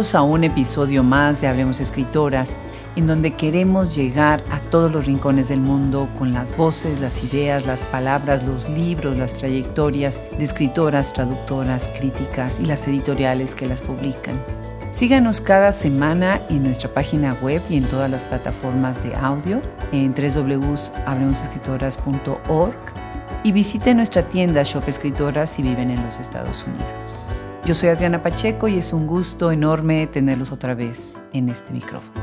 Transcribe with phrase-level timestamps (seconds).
[0.00, 2.56] A un episodio más de Hablemos Escritoras,
[2.96, 7.66] en donde queremos llegar a todos los rincones del mundo con las voces, las ideas,
[7.66, 13.82] las palabras, los libros, las trayectorias de escritoras, traductoras, críticas y las editoriales que las
[13.82, 14.42] publican.
[14.90, 19.60] Síganos cada semana en nuestra página web y en todas las plataformas de audio
[19.92, 22.78] en www.hablemosescritoras.org
[23.44, 27.19] y visite nuestra tienda Shop Escritoras si viven en los Estados Unidos.
[27.66, 32.18] Yo soy Adriana Pacheco y es un gusto enorme tenerlos otra vez en este micrófono.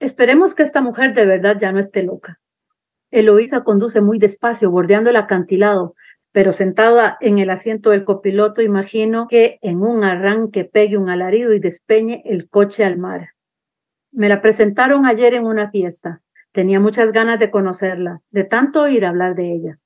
[0.00, 2.40] Esperemos que esta mujer de verdad ya no esté loca.
[3.10, 5.94] Eloísa conduce muy despacio, bordeando el acantilado,
[6.32, 11.52] pero sentada en el asiento del copiloto, imagino que en un arranque pegue un alarido
[11.52, 13.30] y despeñe el coche al mar.
[14.12, 16.22] Me la presentaron ayer en una fiesta.
[16.52, 19.78] Tenía muchas ganas de conocerla, de tanto oír hablar de ella.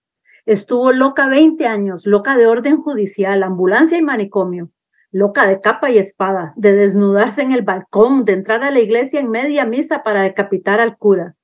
[0.46, 4.70] Estuvo loca 20 años, loca de orden judicial, ambulancia y manicomio,
[5.10, 9.20] loca de capa y espada, de desnudarse en el balcón, de entrar a la iglesia
[9.20, 11.34] en media misa para decapitar al cura.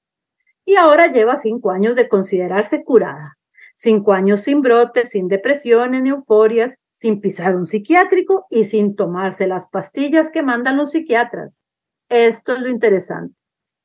[0.66, 3.38] Y ahora lleva cinco años de considerarse curada.
[3.74, 9.46] Cinco años sin brotes, sin depresiones ni euforias, sin pisar un psiquiátrico y sin tomarse
[9.46, 11.62] las pastillas que mandan los psiquiatras.
[12.10, 13.34] Esto es lo interesante.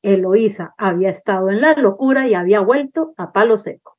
[0.02, 3.95] Eloísa había estado en la locura y había vuelto a palo seco.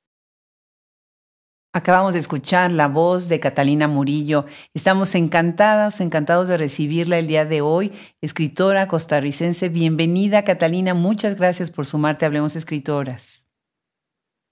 [1.76, 4.46] Acabamos de escuchar la voz de Catalina Murillo.
[4.72, 7.92] Estamos encantados, encantados de recibirla el día de hoy.
[8.22, 10.94] Escritora costarricense, bienvenida Catalina.
[10.94, 13.46] Muchas gracias por sumarte a Hablemos Escritoras.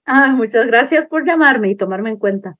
[0.05, 2.57] Ah, muchas gracias por llamarme y tomarme en cuenta.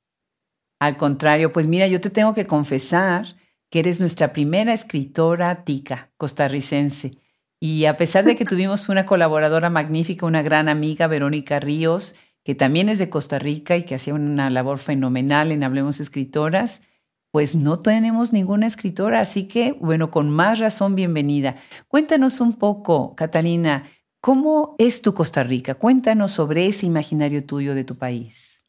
[0.80, 3.28] Al contrario, pues mira, yo te tengo que confesar
[3.70, 7.20] que eres nuestra primera escritora tica costarricense.
[7.60, 12.54] Y a pesar de que tuvimos una colaboradora magnífica, una gran amiga, Verónica Ríos, que
[12.54, 16.84] también es de Costa Rica y que hacía una labor fenomenal en Hablemos Escritoras,
[17.32, 21.56] pues no tenemos ninguna escritora, así que, bueno, con más razón, bienvenida.
[21.88, 23.90] Cuéntanos un poco, Catalina,
[24.22, 25.74] ¿cómo es tu Costa Rica?
[25.74, 28.64] Cuéntanos sobre ese imaginario tuyo de tu país.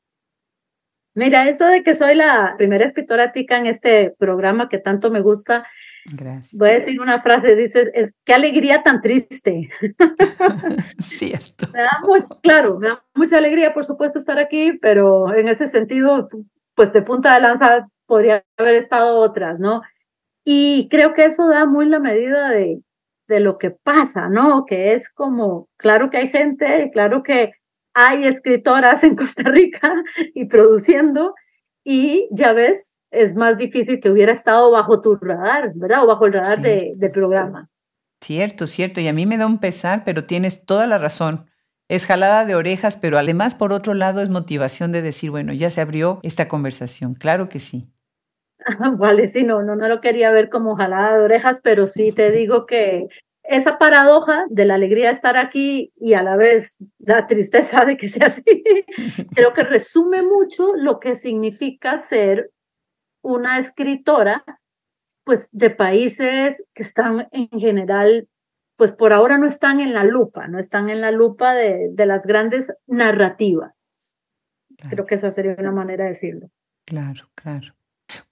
[1.15, 5.21] Mira, eso de que soy la primera escritora tica en este programa que tanto me
[5.21, 5.67] gusta,
[6.13, 6.55] Gracias.
[6.55, 9.71] Voy a decir una frase, dice, es qué alegría tan triste.
[10.99, 11.69] Cierto.
[11.73, 15.69] Me da mucho, claro, me da mucha alegría, por supuesto, estar aquí, pero en ese
[15.69, 16.29] sentido,
[16.75, 19.83] pues de punta de lanza podría haber estado otras, ¿no?
[20.45, 22.81] Y creo que eso da muy la medida de,
[23.29, 24.65] de lo que pasa, ¿no?
[24.65, 27.53] Que es como, claro que hay gente, claro que
[27.95, 29.95] hay escritoras en Costa Rica
[30.35, 31.35] y produciendo,
[31.83, 36.05] y ya ves, es más difícil que hubiera estado bajo tu radar, ¿verdad?
[36.05, 37.69] O bajo el radar de, del programa.
[38.21, 39.01] Cierto, cierto.
[39.01, 41.47] Y a mí me da un pesar, pero tienes toda la razón.
[41.89, 45.71] Es jalada de orejas, pero además, por otro lado, es motivación de decir, bueno, ya
[45.71, 47.15] se abrió esta conversación.
[47.15, 47.89] Claro que sí.
[48.99, 52.31] vale, sí, no, no, no lo quería ver como jalada de orejas, pero sí te
[52.31, 53.07] digo que
[53.45, 57.97] esa paradoja de la alegría de estar aquí y a la vez la tristeza de
[57.97, 58.43] que sea así,
[59.35, 62.51] creo que resume mucho lo que significa ser
[63.27, 64.45] una escritora,
[65.25, 68.29] pues de países que están en general,
[68.77, 72.07] pues por ahora no están en la lupa, no están en la lupa de, de
[72.07, 73.73] las grandes narrativas.
[74.89, 76.51] Creo que esa sería una manera de decirlo.
[76.85, 77.75] Claro, claro.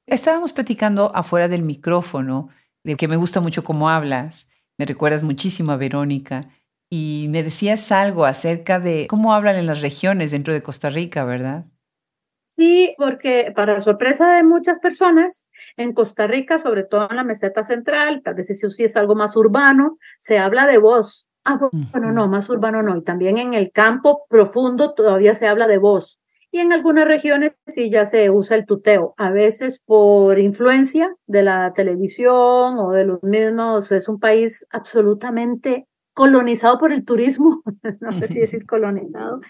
[0.06, 2.50] Estábamos platicando afuera del micrófono
[2.84, 6.42] de que me gusta mucho cómo hablas, me recuerdas muchísimo a Verónica
[6.90, 11.24] y me decías algo acerca de cómo hablan en las regiones dentro de Costa Rica,
[11.24, 11.66] ¿verdad?
[12.56, 17.64] Sí, porque para sorpresa de muchas personas, en Costa Rica, sobre todo en la meseta
[17.64, 21.28] central, tal vez eso sí es algo más urbano, se habla de voz.
[21.44, 21.58] Ah,
[21.92, 22.96] bueno, no, más urbano no.
[22.96, 26.20] Y también en el campo profundo todavía se habla de voz.
[26.52, 31.42] Y en algunas regiones sí ya se usa el tuteo, a veces por influencia de
[31.42, 33.90] la televisión o de los mismos.
[33.90, 37.62] Es un país absolutamente colonizado por el turismo,
[38.00, 39.40] no sé si decir colonizado.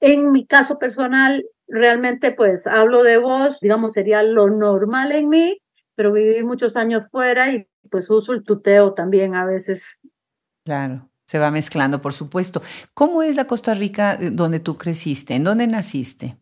[0.00, 5.62] En mi caso personal, realmente pues hablo de voz, digamos, sería lo normal en mí,
[5.94, 10.00] pero viví muchos años fuera y pues uso el tuteo también a veces.
[10.64, 12.62] Claro, se va mezclando, por supuesto.
[12.94, 15.34] ¿Cómo es la Costa Rica eh, donde tú creciste?
[15.34, 16.36] ¿En dónde naciste?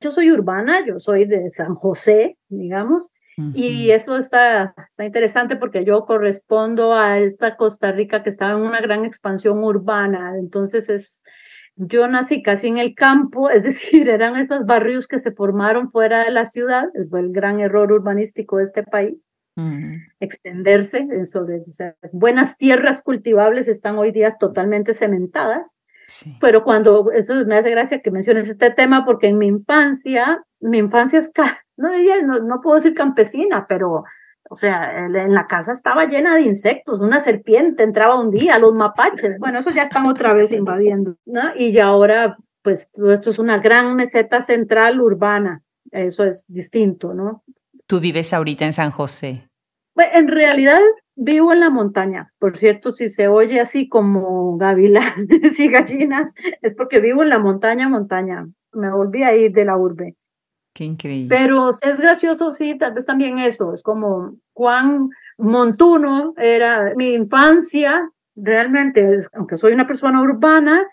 [0.00, 3.08] Yo soy urbana, yo soy de San José, digamos,
[3.54, 8.66] y eso está, está interesante porque yo correspondo a esta Costa Rica que estaba en
[8.66, 11.22] una gran expansión urbana, entonces es,
[11.76, 16.24] yo nací casi en el campo, es decir, eran esos barrios que se formaron fuera
[16.24, 19.24] de la ciudad, fue el gran error urbanístico de este país,
[20.18, 25.76] extenderse sobre o sea, buenas tierras cultivables están hoy día totalmente cementadas.
[26.40, 30.78] Pero cuando, eso me hace gracia que menciones este tema, porque en mi infancia mi
[30.78, 31.30] infancia es,
[31.76, 31.90] no,
[32.22, 34.04] no, no puedo decir campesina, pero
[34.52, 38.74] o sea, en la casa estaba llena de insectos, una serpiente entraba un día, los
[38.74, 41.56] mapaches, bueno, eso ya están otra vez invadiendo, ¿no?
[41.56, 47.14] Y ya ahora, pues todo esto es una gran meseta central urbana, eso es distinto,
[47.14, 47.42] ¿no?
[47.86, 49.48] Tú vives ahorita en San José.
[49.94, 50.80] Bueno, en realidad
[51.16, 56.74] vivo en la montaña, por cierto, si se oye así como gavilanes y gallinas, es
[56.74, 60.14] porque vivo en la montaña, montaña, me volví a ir de la urbe.
[60.72, 61.28] Qué increíble.
[61.28, 68.10] Pero es gracioso, sí, tal vez también eso, es como cuán montuno era mi infancia,
[68.34, 70.86] realmente, aunque soy una persona urbana,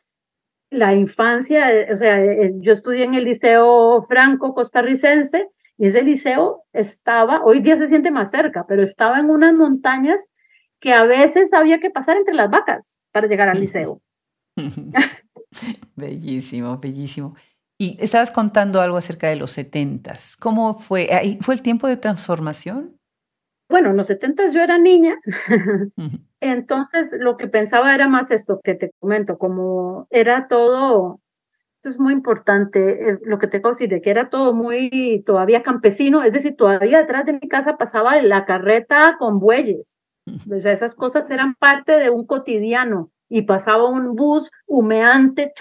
[0.69, 5.47] la infancia, eh, o sea, eh, eh, yo estudié en el Liceo Franco costarricense
[5.77, 10.25] y ese liceo estaba, hoy día se siente más cerca, pero estaba en unas montañas
[10.79, 14.01] que a veces había que pasar entre las vacas para llegar al liceo.
[15.95, 17.35] bellísimo, bellísimo.
[17.81, 20.35] Y estabas contando algo acerca de los setentas.
[20.35, 21.07] ¿Cómo fue?
[21.39, 22.97] ¿Fue el tiempo de transformación?
[23.69, 25.15] Bueno, en los setentas yo era niña,
[26.39, 31.21] entonces lo que pensaba era más esto que te comento, como era todo,
[31.75, 36.23] esto es muy importante, eh, lo que te de que era todo muy todavía campesino,
[36.23, 39.97] es decir, todavía detrás de mi casa pasaba la carreta con bueyes.
[40.25, 45.53] O sea, esas cosas eran parte de un cotidiano y pasaba un bus humeante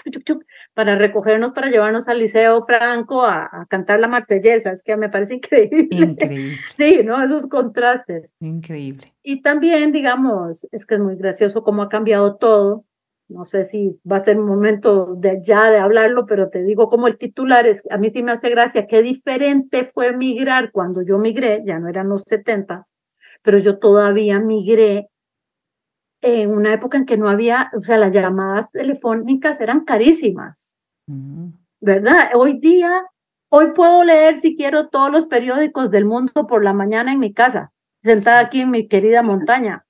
[0.73, 4.71] para recogernos, para llevarnos al Liceo Franco a, cantar la marsellesa.
[4.71, 5.87] Es que me parece increíble.
[5.91, 6.57] Increíble.
[6.75, 7.23] Sí, ¿no?
[7.23, 8.33] Esos contrastes.
[8.39, 9.13] Increíble.
[9.21, 12.85] Y también, digamos, es que es muy gracioso cómo ha cambiado todo.
[13.27, 16.89] No sé si va a ser un momento de ya de hablarlo, pero te digo
[16.89, 21.03] como el titular es, a mí sí me hace gracia, qué diferente fue migrar cuando
[21.03, 22.91] yo migré, ya no eran los setentas,
[23.43, 25.09] pero yo todavía migré
[26.21, 30.73] en una época en que no había, o sea, las llamadas telefónicas eran carísimas,
[31.07, 31.49] mm.
[31.79, 32.31] ¿verdad?
[32.35, 33.05] Hoy día,
[33.49, 37.33] hoy puedo leer si quiero todos los periódicos del mundo por la mañana en mi
[37.33, 37.71] casa,
[38.03, 39.85] sentada aquí en mi querida montaña.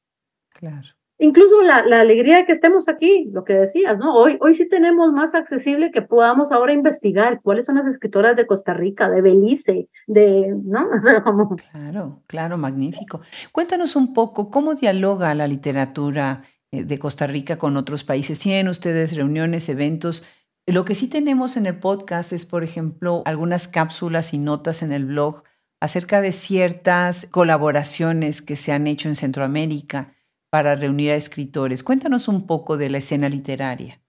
[0.50, 4.16] Claro incluso la, la, alegría de que estemos aquí, lo que decías, ¿no?
[4.16, 8.48] Hoy, hoy sí tenemos más accesible que podamos ahora investigar cuáles son las escritoras de
[8.48, 10.90] Costa Rica, de Belice, de, ¿no?
[11.72, 13.22] Claro, claro, magnífico.
[13.52, 18.40] Cuéntanos un poco cómo dialoga la literatura eh, de Costa Rica con otros países.
[18.40, 20.24] ¿Tienen ustedes reuniones, eventos?
[20.66, 24.94] Lo que sí tenemos en el podcast es, por ejemplo, algunas cápsulas y notas en
[24.94, 25.44] el blog
[25.82, 30.14] acerca de ciertas colaboraciones que se han hecho en Centroamérica
[30.50, 31.84] para reunir a escritores.
[31.84, 34.00] Cuéntanos un poco de la escena literaria.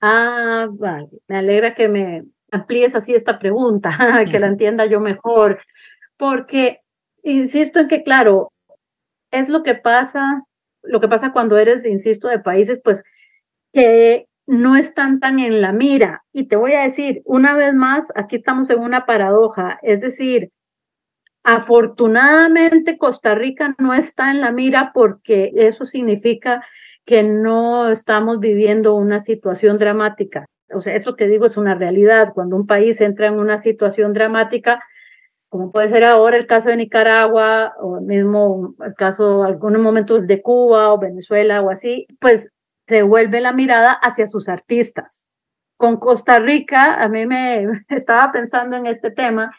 [0.00, 1.08] Ah, vale.
[1.28, 3.90] Me alegra que me amplíes así esta pregunta,
[4.30, 5.60] que la entienda yo mejor,
[6.16, 6.80] porque
[7.22, 8.52] insisto en que, claro,
[9.30, 10.44] es lo que pasa,
[10.82, 13.02] lo que pasa cuando eres, insisto, de países, pues,
[13.72, 16.24] que no están tan en la mira.
[16.32, 20.50] Y te voy a decir, una vez más, aquí estamos en una paradoja, es decir,
[21.42, 26.64] Afortunadamente, Costa Rica no está en la mira porque eso significa
[27.06, 30.46] que no estamos viviendo una situación dramática.
[30.72, 32.32] O sea, eso que digo es una realidad.
[32.34, 34.82] Cuando un país entra en una situación dramática,
[35.48, 40.26] como puede ser ahora el caso de Nicaragua, o el mismo el caso, algunos momentos
[40.26, 42.50] de Cuba o Venezuela o así, pues
[42.86, 45.26] se vuelve la mirada hacia sus artistas.
[45.76, 49.52] Con Costa Rica, a mí me estaba pensando en este tema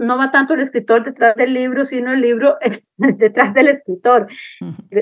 [0.00, 2.56] no va tanto el escritor detrás del libro, sino el libro
[2.96, 4.28] detrás del escritor.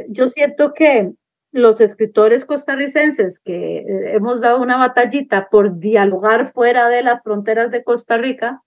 [0.09, 1.13] Yo siento que
[1.51, 7.71] los escritores costarricenses que eh, hemos dado una batallita por dialogar fuera de las fronteras
[7.71, 8.63] de Costa Rica,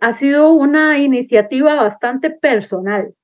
[0.00, 3.14] ha sido una iniciativa bastante personal.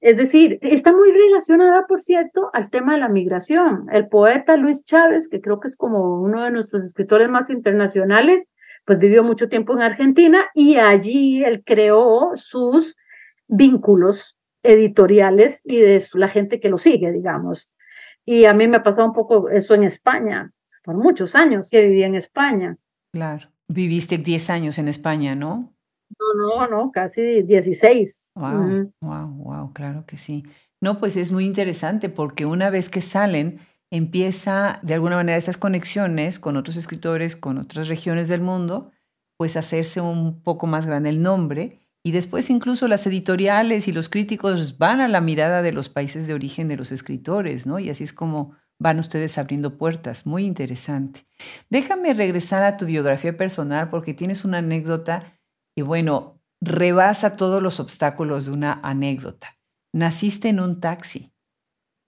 [0.00, 3.86] Es decir, está muy relacionada, por cierto, al tema de la migración.
[3.92, 8.46] El poeta Luis Chávez, que creo que es como uno de nuestros escritores más internacionales,
[8.90, 12.96] pues vivió mucho tiempo en Argentina y allí él creó sus
[13.46, 17.70] vínculos editoriales y de la gente que lo sigue, digamos.
[18.24, 20.50] Y a mí me ha pasado un poco eso en España,
[20.82, 22.78] por muchos años que viví en España.
[23.12, 25.72] Claro, viviste 10 años en España, ¿no?
[26.18, 28.32] No, no, no, casi 16.
[28.34, 30.42] Wow, wow, wow, claro que sí.
[30.80, 35.56] No, pues es muy interesante porque una vez que salen, empieza de alguna manera estas
[35.56, 38.92] conexiones con otros escritores, con otras regiones del mundo,
[39.36, 44.08] pues hacerse un poco más grande el nombre y después incluso las editoriales y los
[44.08, 47.78] críticos van a la mirada de los países de origen de los escritores, ¿no?
[47.78, 50.26] Y así es como van ustedes abriendo puertas.
[50.26, 51.26] Muy interesante.
[51.68, 55.38] Déjame regresar a tu biografía personal porque tienes una anécdota
[55.76, 59.54] que, bueno, rebasa todos los obstáculos de una anécdota.
[59.92, 61.30] Naciste en un taxi.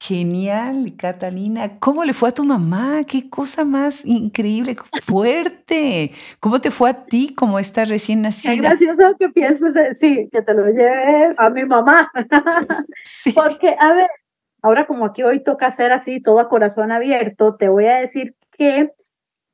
[0.04, 1.78] Genial, Catalina.
[1.78, 3.04] ¿Cómo le fue a tu mamá?
[3.06, 6.10] Qué cosa más increíble, fuerte.
[6.40, 8.52] ¿Cómo te fue a ti como esta recién nacida?
[8.52, 12.10] Es gracioso que pienses, sí, que te lo lleves a mi mamá.
[13.04, 13.30] Sí.
[13.32, 14.10] Porque, a ver,
[14.60, 18.34] ahora como aquí hoy toca hacer así todo a corazón abierto, te voy a decir
[18.50, 18.90] que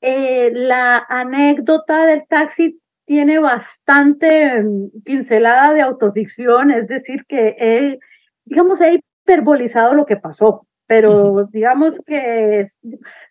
[0.00, 7.98] eh, la anécdota del taxi tiene bastante mm, pincelada de autoficción, es decir, que él,
[8.46, 12.66] digamos, he hiperbolizado lo que pasó, pero digamos que,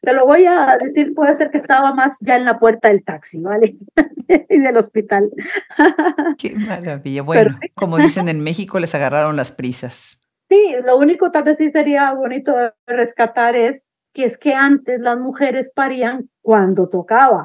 [0.01, 3.03] te lo voy a decir, puede ser que estaba más ya en la puerta del
[3.03, 3.75] taxi, ¿vale?
[4.49, 5.31] y del hospital.
[6.37, 7.23] Qué maravilla.
[7.23, 10.21] Bueno, como dicen en México, les agarraron las prisas.
[10.49, 12.53] Sí, lo único tal vez sí sería bonito
[12.85, 17.43] rescatar es que es que antes las mujeres parían cuando tocaba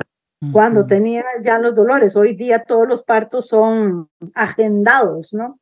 [0.50, 2.16] cuando tenía ya los dolores.
[2.16, 5.61] Hoy día todos los partos son agendados, ¿no?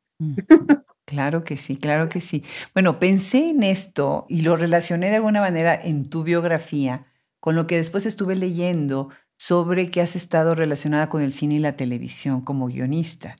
[1.11, 2.41] Claro que sí, claro que sí.
[2.73, 7.01] Bueno, pensé en esto y lo relacioné de alguna manera en tu biografía
[7.41, 11.59] con lo que después estuve leyendo sobre que has estado relacionada con el cine y
[11.59, 13.35] la televisión como guionista.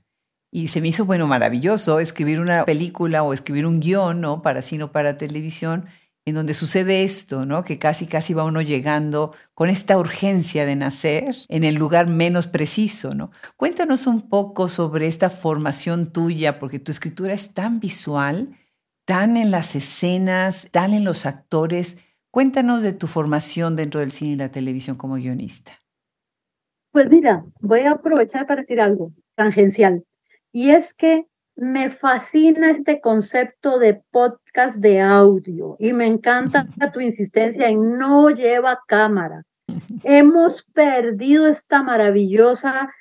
[0.51, 4.41] Y se me hizo, bueno, maravilloso escribir una película o escribir un guion, ¿no?
[4.41, 5.85] Para cine o para televisión,
[6.25, 7.63] en donde sucede esto, ¿no?
[7.63, 12.47] Que casi casi va uno llegando con esta urgencia de nacer en el lugar menos
[12.47, 13.31] preciso, ¿no?
[13.57, 18.55] Cuéntanos un poco sobre esta formación tuya, porque tu escritura es tan visual,
[19.05, 21.97] tan en las escenas, tan en los actores.
[22.29, 25.71] Cuéntanos de tu formación dentro del cine y la televisión como guionista.
[26.91, 30.03] Pues mira, voy a aprovechar para decir algo tangencial.
[30.51, 36.99] Y es que me fascina este concepto de podcast de audio y me encanta tu
[36.99, 39.43] insistencia en no lleva cámara.
[40.03, 42.91] Hemos perdido esta maravillosa,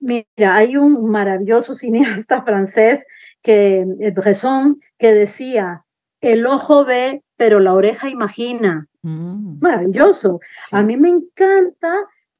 [0.00, 3.06] mira, hay un maravilloso cineasta francés
[3.42, 5.84] que eh, Bresson que decía,
[6.20, 8.88] el ojo ve, pero la oreja imagina.
[9.02, 9.58] Mm.
[9.60, 10.40] Maravilloso.
[10.72, 11.92] A mí me encanta,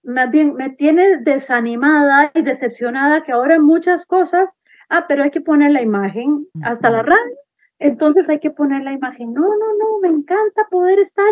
[0.03, 4.57] más bien me tiene desanimada y decepcionada que ahora muchas cosas
[4.89, 7.37] ah, pero hay que poner la imagen hasta la radio,
[7.79, 9.33] entonces hay que poner la imagen.
[9.33, 11.31] No, no, no, me encanta poder estar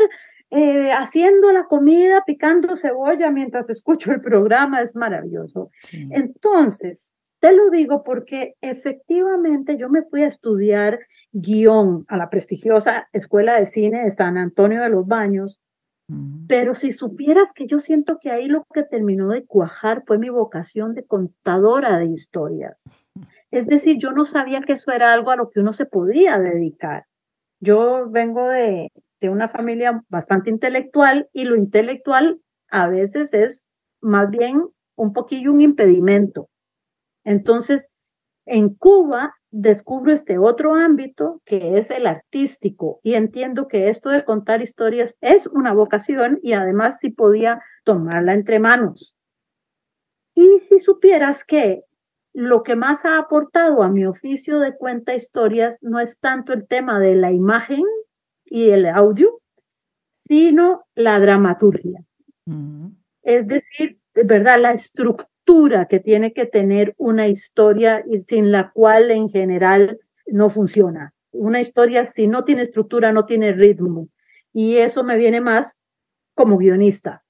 [0.50, 5.70] eh, haciendo la comida, picando cebolla mientras escucho el programa, es maravilloso.
[6.10, 11.00] Entonces, te lo digo porque efectivamente yo me fui a estudiar
[11.32, 15.60] guion a la prestigiosa Escuela de Cine de San Antonio de los Baños,
[16.46, 20.28] pero si supieras que yo siento que ahí lo que terminó de cuajar fue mi
[20.28, 22.84] vocación de contadora de historias.
[23.50, 26.38] Es decir, yo no sabía que eso era algo a lo que uno se podía
[26.38, 27.04] dedicar.
[27.60, 33.64] Yo vengo de, de una familia bastante intelectual y lo intelectual a veces es
[34.00, 34.62] más bien
[34.96, 36.48] un poquillo un impedimento.
[37.24, 37.90] Entonces,
[38.46, 44.24] en Cuba descubro este otro ámbito que es el artístico y entiendo que esto de
[44.24, 49.16] contar historias es una vocación y además si podía tomarla entre manos.
[50.34, 51.82] Y si supieras que
[52.36, 56.66] lo que más ha aportado a mi oficio de cuenta historias no es tanto el
[56.66, 57.82] tema de la imagen
[58.44, 59.40] y el audio,
[60.20, 62.04] sino la dramaturgia.
[63.22, 69.10] Es decir, verdad, la estructura que tiene que tener una historia y sin la cual
[69.10, 71.14] en general no funciona.
[71.32, 74.10] Una historia si no tiene estructura no tiene ritmo.
[74.52, 75.72] Y eso me viene más
[76.34, 77.24] como guionista.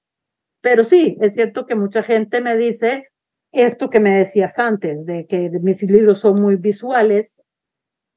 [0.63, 3.07] Pero sí, es cierto que mucha gente me dice,
[3.57, 7.37] esto que me decías antes, de que mis libros son muy visuales,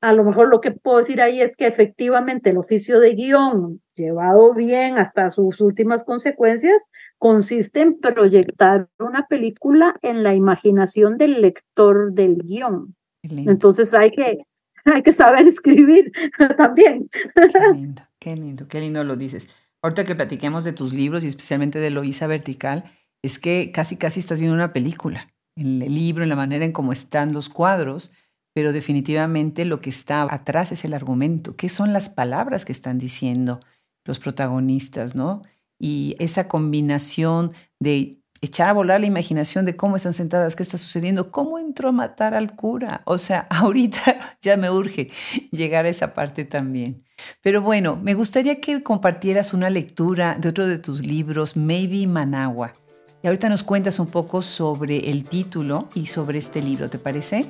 [0.01, 3.81] a lo mejor lo que puedo decir ahí es que efectivamente el oficio de guion,
[3.95, 6.81] llevado bien hasta sus últimas consecuencias,
[7.17, 12.95] consiste en proyectar una película en la imaginación del lector del guion.
[13.23, 14.37] Entonces hay que,
[14.85, 16.13] hay que saber escribir
[16.57, 17.09] también.
[17.33, 19.53] Qué lindo, qué lindo, qué lindo lo dices.
[19.81, 24.19] Ahorita que platiquemos de tus libros y especialmente de Loisa Vertical, es que casi casi
[24.19, 28.11] estás viendo una película, en el libro, en la manera en cómo están los cuadros,
[28.53, 32.97] pero definitivamente lo que está atrás es el argumento, qué son las palabras que están
[32.97, 33.59] diciendo
[34.05, 35.41] los protagonistas, ¿no?
[35.77, 40.77] Y esa combinación de echar a volar la imaginación de cómo están sentadas, qué está
[40.77, 43.01] sucediendo, cómo entró a matar al cura.
[43.05, 45.11] O sea, ahorita ya me urge
[45.51, 47.03] llegar a esa parte también.
[47.41, 52.73] Pero bueno, me gustaría que compartieras una lectura de otro de tus libros, Maybe Managua.
[53.21, 57.45] Y ahorita nos cuentas un poco sobre el título y sobre este libro, ¿te parece?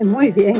[0.00, 0.56] Muy bien.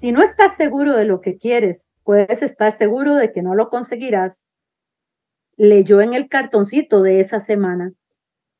[0.00, 3.68] Si no estás seguro de lo que quieres puedes estar seguro de que no lo
[3.68, 4.47] conseguirás.
[5.60, 7.90] Leyó en el cartoncito de esa semana.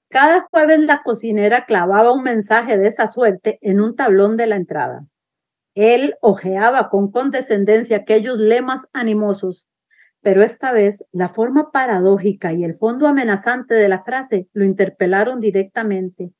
[0.08, 4.56] Cada jueves la cocinera clavaba un mensaje de esa suerte en un tablón de la
[4.56, 5.06] entrada.
[5.76, 9.68] Él ojeaba con condescendencia aquellos lemas animosos,
[10.22, 15.38] pero esta vez la forma paradójica y el fondo amenazante de la frase lo interpelaron
[15.38, 16.32] directamente.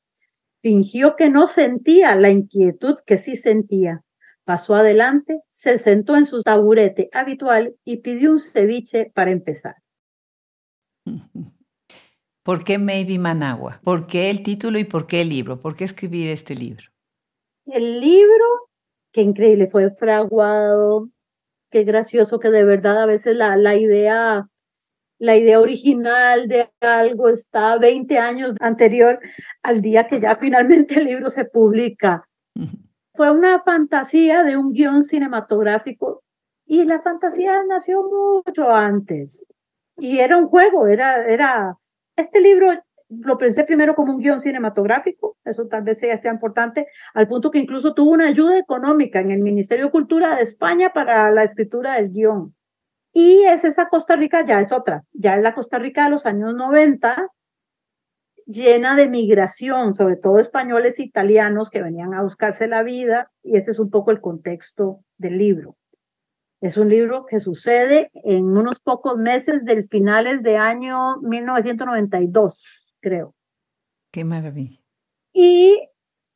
[0.61, 4.01] Fingió que no sentía la inquietud que sí sentía.
[4.43, 9.75] Pasó adelante, se sentó en su taburete habitual y pidió un ceviche para empezar.
[12.43, 13.79] ¿Por qué Maybe Managua?
[13.83, 15.59] ¿Por qué el título y por qué el libro?
[15.59, 16.85] ¿Por qué escribir este libro?
[17.65, 18.45] El libro,
[19.11, 21.09] qué increíble, fue fraguado,
[21.69, 24.49] qué gracioso que de verdad a veces la, la idea
[25.19, 29.19] la idea original de algo está 20 años anterior
[29.61, 32.27] al día que ya finalmente el libro se publica.
[33.13, 36.23] Fue una fantasía de un guion cinematográfico
[36.65, 39.45] y la fantasía nació mucho antes.
[39.99, 41.77] Y era un juego, era, era,
[42.15, 42.71] este libro
[43.09, 47.57] lo pensé primero como un guion cinematográfico, eso tal vez sea, importante, al punto que
[47.57, 51.95] incluso tuvo una ayuda económica en el Ministerio de Cultura de España para la escritura
[51.95, 52.55] del guion.
[53.11, 56.27] Y es esa Costa Rica, ya es otra, ya es la Costa Rica de los
[56.27, 57.29] años 90,
[58.45, 63.57] llena de migración, sobre todo españoles e italianos que venían a buscarse la vida, y
[63.57, 65.78] ese es un poco el contexto del libro.
[66.61, 73.33] Es un libro que sucede en unos pocos meses del finales de año 1992, creo.
[74.11, 74.79] Qué maravilla.
[75.33, 75.79] Y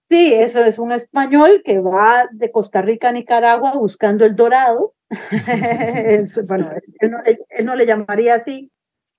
[0.09, 4.93] sí, eso es un español que va de Costa Rica a Nicaragua buscando el dorado
[6.47, 8.71] bueno, él no, él no, le llamaría así.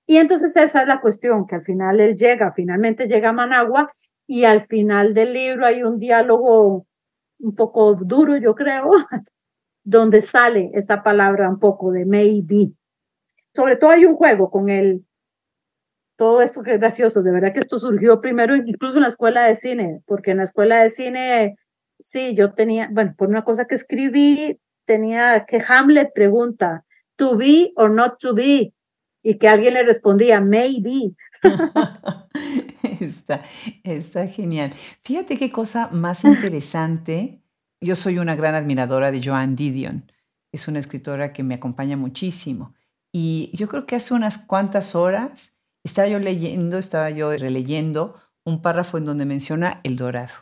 [0.07, 3.91] Y entonces esa es la cuestión, que al final él llega, finalmente llega a Managua
[4.27, 6.85] y al final del libro hay un diálogo
[7.39, 8.91] un poco duro, yo creo,
[9.85, 12.71] donde sale esa palabra un poco de maybe.
[13.53, 15.05] Sobre todo hay un juego con él.
[16.17, 19.45] Todo esto que es gracioso, de verdad que esto surgió primero incluso en la escuela
[19.45, 21.57] de cine, porque en la escuela de cine,
[21.99, 26.83] sí, yo tenía, bueno, por una cosa que escribí, tenía que Hamlet pregunta,
[27.15, 28.73] to be or not to be,
[29.21, 31.15] y que alguien le respondía, maybe.
[33.01, 33.41] está,
[33.83, 34.71] está genial.
[35.03, 37.41] Fíjate qué cosa más interesante.
[37.81, 40.11] Yo soy una gran admiradora de Joan Didion.
[40.51, 42.73] Es una escritora que me acompaña muchísimo.
[43.11, 48.61] Y yo creo que hace unas cuantas horas estaba yo leyendo, estaba yo releyendo un
[48.61, 50.33] párrafo en donde menciona el dorado.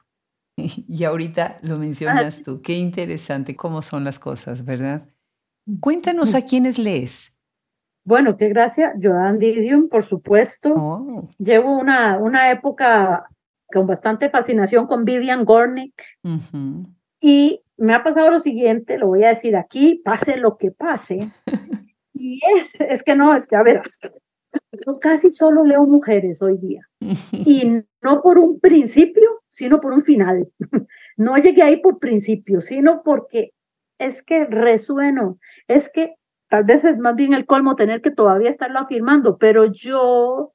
[0.88, 2.62] Y ahorita lo mencionas ah, tú.
[2.62, 5.08] Qué interesante cómo son las cosas, ¿verdad?
[5.80, 7.39] Cuéntanos a quiénes lees.
[8.06, 8.93] Bueno, qué gracia.
[9.02, 10.74] Joan Didion, por supuesto.
[10.76, 11.30] Oh.
[11.38, 13.30] Llevo una, una época
[13.67, 16.04] con bastante fascinación con Vivian Gornick.
[17.26, 21.20] Y me ha pasado lo siguiente, lo voy a decir aquí, pase lo que pase.
[22.14, 23.82] y es, es que no, es que a ver,
[24.86, 26.82] yo casi solo leo mujeres hoy día.
[27.32, 27.64] Y
[28.02, 30.50] no por un principio, sino por un final.
[31.16, 33.54] No llegué ahí por principio, sino porque
[34.00, 36.16] es que resueno, es que
[36.50, 40.52] tal vez es más bien el colmo tener que todavía estarlo afirmando, pero yo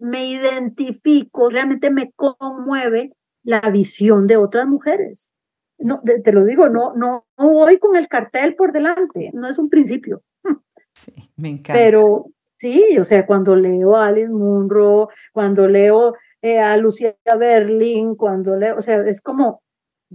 [0.00, 5.33] me identifico, realmente me conmueve la visión de otras mujeres.
[5.84, 9.58] No, te lo digo, no, no, no voy con el cartel por delante, no es
[9.58, 10.22] un principio.
[10.96, 11.74] Sí, me encanta.
[11.74, 12.26] Pero
[12.64, 18.56] Sí, o sea, cuando leo a Alice Munro, cuando leo eh, a Lucía Berlin, cuando
[18.56, 19.62] leo, o sea, es como,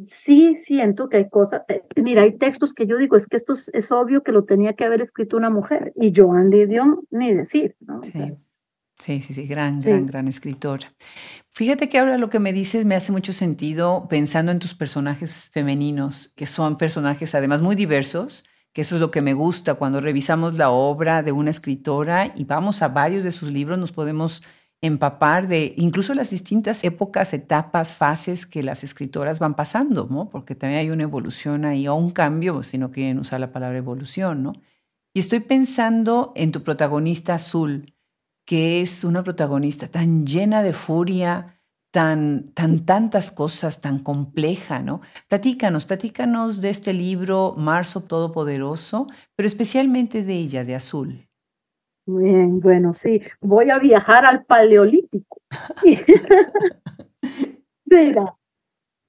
[0.06, 3.54] sí siento que hay cosas, eh, mira, hay textos que yo digo, es que esto
[3.54, 7.76] es, obvio que lo tenía que haber escrito una mujer, y Joan Didion ni decir,
[7.82, 8.02] ¿no?
[8.02, 8.34] Sí.
[8.98, 10.92] Sí, sí, gran, gran, gran escritora.
[11.60, 15.50] Fíjate que ahora lo que me dices me hace mucho sentido pensando en tus personajes
[15.52, 20.00] femeninos, que son personajes además muy diversos, que eso es lo que me gusta cuando
[20.00, 24.42] revisamos la obra de una escritora y vamos a varios de sus libros, nos podemos
[24.80, 30.30] empapar de incluso las distintas épocas, etapas, fases que las escritoras van pasando, ¿no?
[30.30, 33.80] Porque también hay una evolución ahí o un cambio, si no quieren usar la palabra
[33.80, 34.54] evolución, ¿no?
[35.14, 37.84] Y estoy pensando en tu protagonista azul,
[38.50, 41.46] que es una protagonista tan llena de furia,
[41.92, 45.02] tan, tan tantas cosas, tan compleja, ¿no?
[45.28, 51.28] Platícanos, platícanos de este libro, Marzo Todopoderoso, pero especialmente de ella, de Azul.
[52.08, 55.44] Bien, bueno, sí, voy a viajar al Paleolítico.
[57.86, 58.36] Mira,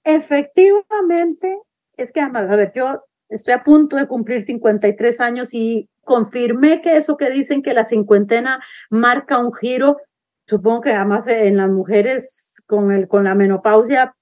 [0.05, 1.63] efectivamente,
[1.97, 6.97] es que, a ver, yo estoy a punto de cumplir 53 años y confirmé que
[6.97, 9.99] eso que dicen que la cincuentena marca un giro,
[10.47, 14.15] supongo que además en las mujeres con, el, con la menopausia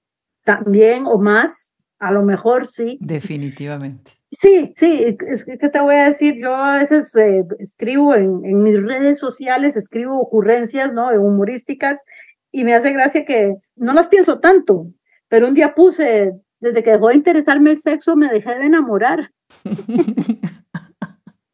[0.43, 2.97] también o más, a lo mejor sí.
[3.01, 4.11] Definitivamente.
[4.31, 8.61] Sí, sí, es que te voy a decir, yo a veces eh, escribo en, en,
[8.61, 11.09] mis redes sociales, escribo ocurrencias, ¿no?
[11.09, 12.03] Humorísticas,
[12.51, 14.87] y me hace gracia que no las pienso tanto,
[15.27, 19.31] pero un día puse, desde que dejó de interesarme el sexo, me dejé de enamorar.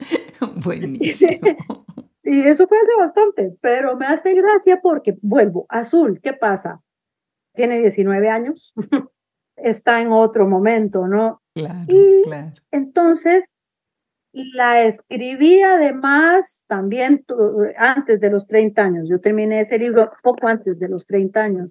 [0.63, 1.39] Buenísimo.
[2.27, 6.81] Y, eso fue hace bastante, pero me hace gracia porque, vuelvo, azul, ¿qué pasa?
[7.53, 8.73] Tiene 19 años,
[9.55, 11.43] está en otro momento, ¿no?
[11.53, 12.51] Claro, y claro.
[12.71, 13.53] entonces
[14.33, 17.23] la escribí además también
[17.77, 19.07] antes de los 30 años.
[19.07, 21.69] Yo terminé ese libro poco antes de los 30 años.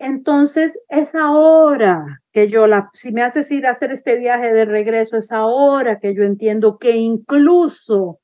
[0.00, 4.64] Entonces, es ahora que yo, la, si me haces ir a hacer este viaje de
[4.64, 8.18] regreso, es ahora que yo entiendo que incluso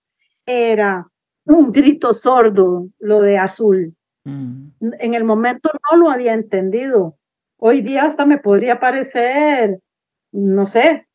[0.46, 1.06] era
[1.44, 3.94] un grito sordo lo de azul.
[4.24, 4.68] Mm.
[4.98, 7.16] En el momento no lo había entendido.
[7.58, 9.78] Hoy día hasta me podría parecer,
[10.32, 11.06] no sé,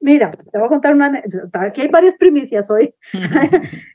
[0.00, 1.22] mira, te voy a contar una,
[1.54, 2.94] aquí hay varias primicias hoy.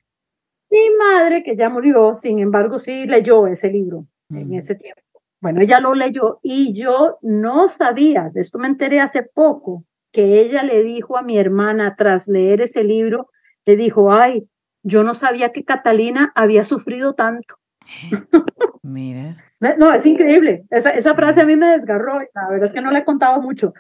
[0.72, 4.54] Mi madre, que ya murió, sin embargo, sí leyó ese libro en Mm.
[4.56, 5.02] ese tiempo.
[5.40, 10.40] Bueno, ella lo leyó y yo no sabía, de esto me enteré hace poco, que
[10.42, 13.30] ella le dijo a mi hermana tras leer ese libro,
[13.66, 14.50] le dijo, ay,
[14.84, 17.60] yo no sabía que Catalina había sufrido tanto.
[18.82, 19.38] Mira.
[19.60, 20.66] No, es increíble.
[20.70, 22.20] Esa, esa frase a mí me desgarró.
[22.34, 23.74] La verdad es que no le he contado mucho.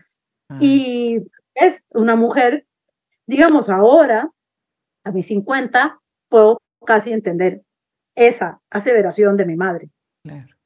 [0.50, 2.66] Ah, Y es una mujer,
[3.26, 4.30] digamos, ahora,
[5.04, 7.62] a mis 50, puedo casi entender
[8.16, 9.90] esa aseveración de mi madre.
[10.24, 10.57] claro.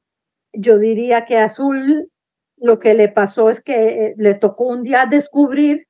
[0.53, 2.09] Yo diría que a Azul
[2.57, 5.87] lo que le pasó es que eh, le tocó un día descubrir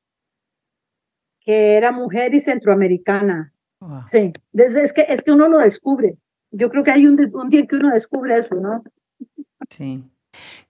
[1.42, 3.54] que era mujer y centroamericana.
[3.80, 4.04] Wow.
[4.10, 6.16] Sí, es, es que, es que uno lo descubre.
[6.52, 8.84] Yo creo que hay un, un día que uno descubre eso, ¿no?
[9.70, 10.04] Sí.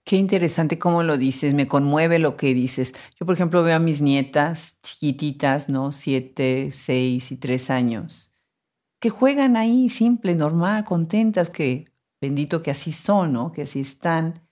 [0.04, 2.94] Qué interesante cómo lo dices, me conmueve lo que dices.
[3.18, 5.92] Yo, por ejemplo, veo a mis nietas chiquititas, ¿no?
[5.92, 8.34] Siete, seis y tres años,
[9.00, 11.91] que juegan ahí simple, normal, contentas, que
[12.22, 13.52] bendito que así son, ¿no?
[13.52, 14.48] Que así están.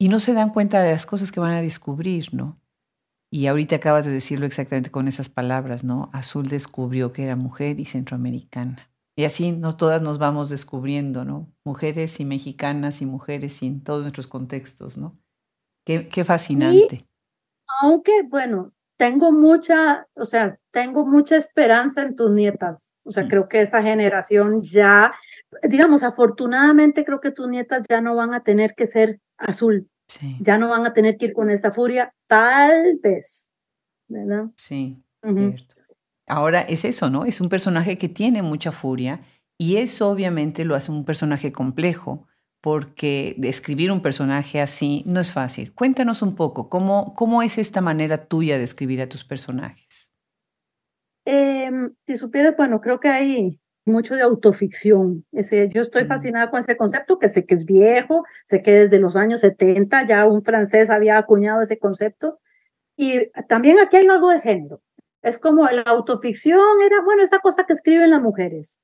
[0.00, 2.60] Y no se dan cuenta de las cosas que van a descubrir, ¿no?
[3.30, 6.10] Y ahorita acabas de decirlo exactamente con esas palabras, ¿no?
[6.12, 8.90] Azul descubrió que era mujer y centroamericana.
[9.18, 11.52] Y así no todas nos vamos descubriendo, ¿no?
[11.64, 15.18] Mujeres y mexicanas y mujeres y en todos nuestros contextos, ¿no?
[15.86, 17.06] Qué, qué fascinante.
[17.82, 22.92] Aunque, bueno, tengo mucha, o sea, tengo mucha esperanza en tus nietas.
[23.04, 23.28] O sea, Mm.
[23.28, 25.12] creo que esa generación ya,
[25.62, 30.36] digamos, afortunadamente creo que tus nietas ya no van a tener que ser azul, Sí,
[30.40, 33.48] ya no van a tener que ir con esa furia, tal vez,
[34.08, 34.46] ¿verdad?
[34.56, 35.74] sí, cierto.
[36.28, 37.24] Ahora es eso, ¿no?
[37.24, 39.20] Es un personaje que tiene mucha furia
[39.58, 42.26] y eso obviamente lo hace un personaje complejo
[42.60, 45.72] porque escribir un personaje así no es fácil.
[45.72, 50.12] Cuéntanos un poco, ¿cómo, cómo es esta manera tuya de escribir a tus personajes?
[51.24, 55.24] Em, si supieras, bueno, creo que hay mucho de autoficción.
[55.32, 58.98] Ese, yo estoy fascinada con ese concepto, que sé que es viejo, sé que desde
[58.98, 62.40] los años 70 ya un francés había acuñado ese concepto.
[62.96, 64.82] Y también aquí hay algo de género.
[65.22, 68.78] Es como la autoficción era, bueno, esa cosa que escriben las mujeres.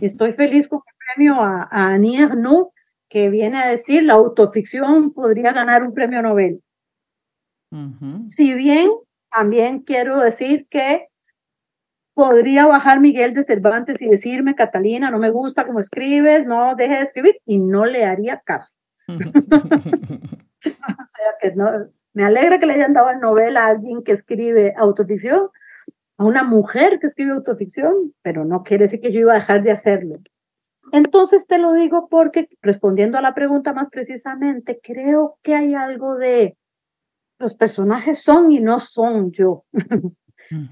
[0.00, 2.70] Y estoy feliz con el premio a, a Annie Ernaux,
[3.08, 6.62] que viene a decir la autoficción podría ganar un premio Nobel.
[7.70, 8.24] Ujú.
[8.26, 8.90] Si bien
[9.30, 11.08] también quiero decir que
[12.14, 16.94] podría bajar Miguel de Cervantes y decirme, Catalina, no me gusta cómo escribes, no deje
[16.94, 18.74] de escribir, y no le haría caso.
[20.66, 21.70] O sea, que no,
[22.14, 25.50] me alegra que le hayan dado el Nobel a alguien que escribe autoficción,
[26.16, 29.62] a una mujer que escribe autoficción, pero no quiere decir que yo iba a dejar
[29.62, 30.20] de hacerlo.
[30.90, 36.14] Entonces te lo digo porque, respondiendo a la pregunta más precisamente, creo que hay algo
[36.16, 36.56] de
[37.38, 39.64] los personajes son y no son yo.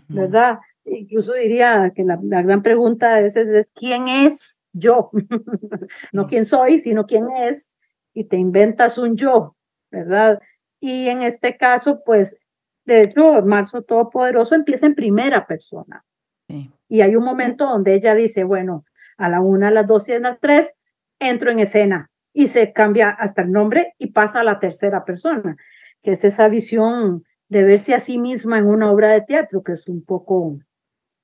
[0.08, 0.58] ¿verdad?
[0.84, 5.10] Incluso diría que la, la gran pregunta a veces es ¿quién es yo?
[6.12, 6.28] no Sí.
[6.28, 7.74] quién soy, sino quién es,
[8.14, 9.56] y te inventas un yo,
[9.90, 10.40] ¿verdad?
[10.80, 12.36] Y en este caso, pues,
[12.84, 16.04] de hecho, Marzo Todopoderoso empieza en primera persona.
[16.48, 16.70] Sí.
[16.88, 18.84] Y hay un momento donde ella dice, bueno,
[19.16, 20.74] a la una, a las dos y a las tres,
[21.20, 25.56] entro en escena y se cambia hasta el nombre y pasa a la tercera persona,
[26.02, 29.72] que es esa visión de verse a sí misma en una obra de teatro, que
[29.72, 30.58] es un poco,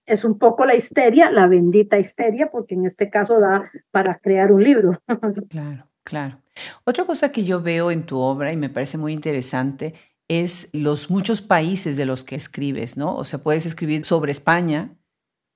[0.08, 4.50] es un poco la histeria, la bendita histeria, porque en este caso da para crear
[4.52, 5.00] un libro.
[5.50, 6.38] Claro, claro.
[6.84, 9.94] Otra cosa que yo veo en tu obra y me parece muy interesante
[10.26, 13.14] es los muchos países de los que escribes, ¿no?
[13.14, 14.96] O sea, puedes escribir sobre España,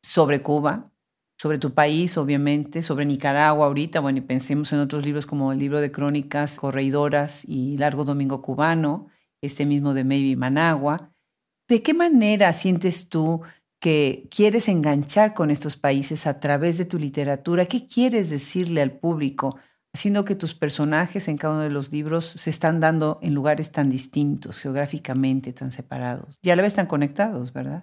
[0.03, 0.93] sobre Cuba,
[1.39, 5.59] sobre tu país, obviamente, sobre Nicaragua ahorita, bueno, y pensemos en otros libros como el
[5.59, 9.09] libro de crónicas correidoras y Largo Domingo Cubano,
[9.41, 11.13] este mismo de Maybe Managua.
[11.69, 13.43] ¿De qué manera sientes tú
[13.83, 17.67] que quieres enganchar con estos países a través de tu literatura?
[17.67, 19.59] ¿Qué quieres decirle al público?
[19.93, 23.73] Haciendo que tus personajes en cada uno de los libros se están dando en lugares
[23.73, 27.83] tan distintos, geográficamente tan separados y a la vez tan conectados, ¿verdad?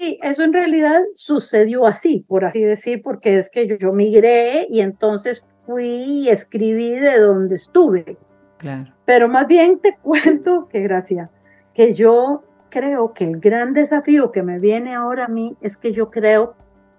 [0.00, 4.66] Sí, eso en realidad sucedió así, por así decir, porque es que yo, yo migré
[4.68, 8.18] y entonces fui y escribí de donde estuve.
[8.56, 8.92] Claro.
[9.04, 11.30] Pero más bien te cuento, que gracia,
[11.72, 15.92] que yo creo que el gran desafío que me viene ahora a mí es que
[15.92, 16.54] yo creo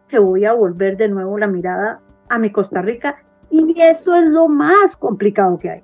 [0.08, 3.17] que voy a volver de nuevo la mirada a mi Costa Rica
[3.49, 5.84] y eso es lo más complicado que hay.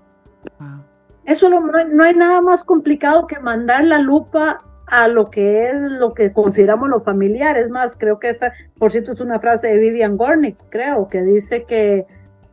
[1.26, 5.76] Eso no, no hay nada más complicado que mandar la lupa a lo que es
[5.76, 7.58] lo que consideramos lo familiar.
[7.58, 11.24] Es más, creo que esta, por cierto, es una frase de Vivian Gornick, creo, que
[11.24, 12.06] dice que,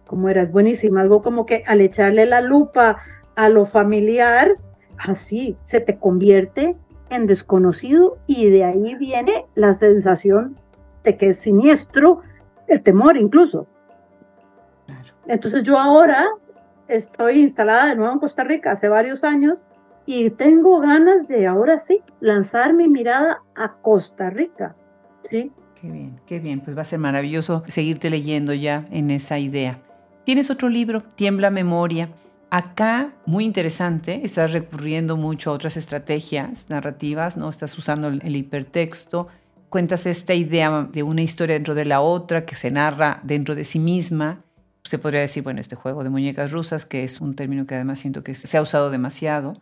[0.07, 2.99] como era, es buenísima, algo como que al echarle la lupa
[3.35, 4.57] a lo familiar,
[4.99, 6.77] así se te convierte
[7.15, 10.57] en desconocido y de ahí viene la sensación
[11.05, 12.21] de que es siniestro,
[12.69, 13.67] el temor incluso.
[15.27, 16.29] Entonces yo ahora
[16.89, 19.65] estoy instalada de nuevo en Costa Rica hace varios años
[20.07, 24.75] y tengo ganas de ahora sí lanzar mi mirada a Costa Rica.
[25.23, 25.53] Sí.
[25.81, 26.61] Qué bien, qué bien.
[26.61, 29.81] Pues va a ser maravilloso seguirte leyendo ya en esa idea.
[30.25, 32.09] Tienes otro libro, Tiembla Memoria.
[32.55, 37.49] Acá, muy interesante, estás recurriendo mucho a otras estrategias narrativas, ¿no?
[37.49, 39.29] Estás usando el hipertexto,
[39.71, 43.65] cuentas esta idea de una historia dentro de la otra que se narra dentro de
[43.65, 44.39] sí misma.
[44.85, 48.01] Se podría decir, bueno, este juego de muñecas rusas, que es un término que además
[48.01, 49.55] siento que se ha usado demasiado,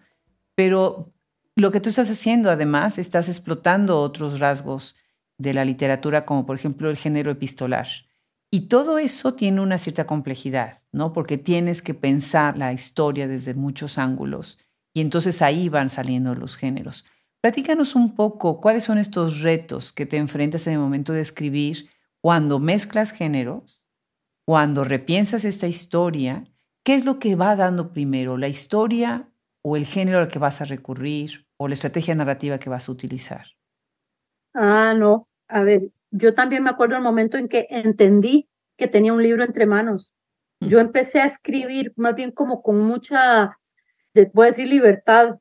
[0.56, 1.12] pero
[1.54, 4.96] lo que tú estás haciendo además, estás explotando otros rasgos
[5.38, 7.86] de la literatura, como por ejemplo el género epistolar.
[8.52, 11.12] Y todo eso tiene una cierta complejidad, ¿no?
[11.12, 14.58] Porque tienes que pensar la historia desde muchos ángulos
[14.92, 17.04] y entonces ahí van saliendo los géneros.
[17.40, 21.88] Platícanos un poco cuáles son estos retos que te enfrentas en el momento de escribir
[22.20, 23.86] cuando mezclas géneros,
[24.46, 26.44] cuando repiensas esta historia,
[26.84, 29.30] ¿qué es lo que va dando primero, la historia
[29.62, 32.92] o el género al que vas a recurrir o la estrategia narrativa que vas a
[32.92, 33.46] utilizar?
[34.54, 35.28] Ah, no.
[35.48, 39.44] A ver, yo también me acuerdo el momento en que entendí que tenía un libro
[39.44, 40.12] entre manos.
[40.60, 43.58] Yo empecé a escribir más bien como con mucha,
[44.32, 45.36] puedo decir, libertad.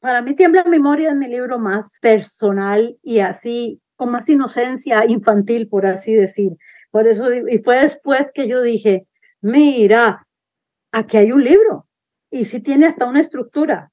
[0.00, 5.68] Para mí Tiembla Memoria es mi libro más personal y así, con más inocencia infantil,
[5.68, 6.52] por así decir.
[6.90, 9.06] Por eso, y fue después que yo dije,
[9.40, 10.26] mira,
[10.90, 11.86] aquí hay un libro
[12.30, 13.91] y sí tiene hasta una estructura.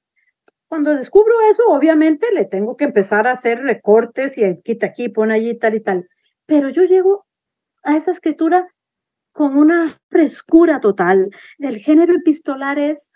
[0.69, 5.33] Cuando descubro eso, obviamente le tengo que empezar a hacer recortes y quita aquí, pone
[5.33, 6.07] allí, tal y tal.
[6.45, 7.25] Pero yo llego
[7.83, 8.67] a esa escritura
[9.33, 11.31] con una frescura total.
[11.57, 13.11] El género epistolar es,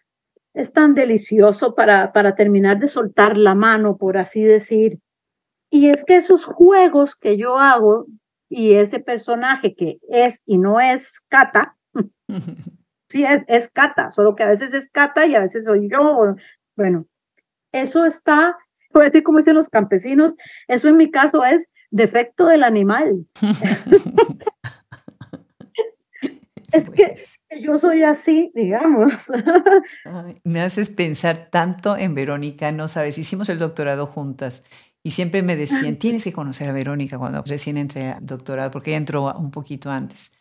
[0.56, 4.98] es tan delicioso para, para terminar de soltar la mano, por así decir.
[5.70, 8.08] Y es que esos juegos que yo hago
[8.50, 11.78] y ese personaje que es y no es Cata,
[13.10, 16.36] sí es, es Cata, solo que a veces es Cata y a veces soy yo.
[16.76, 17.06] Bueno,
[17.74, 18.56] eso está,
[18.92, 20.36] puedo decir como dicen los campesinos,
[20.70, 23.26] eso en mi caso es defecto del animal.
[26.72, 27.16] es que
[27.62, 29.32] yo soy así, digamos.
[30.44, 34.64] me haces pensar tanto en Verónica, no sabes, hicimos el doctorado juntas
[35.04, 38.92] y siempre me decían, tienes que conocer a Verónica cuando recién entré al doctorado, porque
[38.92, 40.32] ella entró un poquito antes.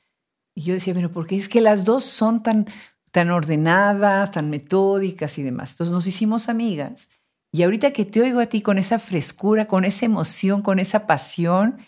[0.55, 2.67] Y yo decía, pero porque es que las dos son tan,
[3.11, 5.73] tan ordenadas, tan metódicas y demás.
[5.73, 7.11] Entonces nos hicimos amigas
[7.53, 11.07] y ahorita que te oigo a ti con esa frescura, con esa emoción, con esa
[11.07, 11.79] pasión,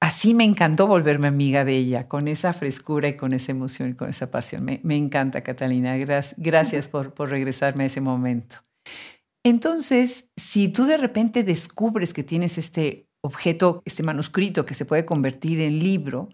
[0.00, 3.94] así me encantó volverme amiga de ella, con esa frescura y con esa emoción y
[3.94, 4.64] con esa pasión.
[4.64, 5.96] Me, encanta, Catalina.
[5.96, 8.56] Gracias, por, por regresarme a ese momento.
[9.44, 15.04] Entonces, si tú de repente descubres que tienes este objeto, este manuscrito que se puede
[15.04, 16.30] convertir en libro,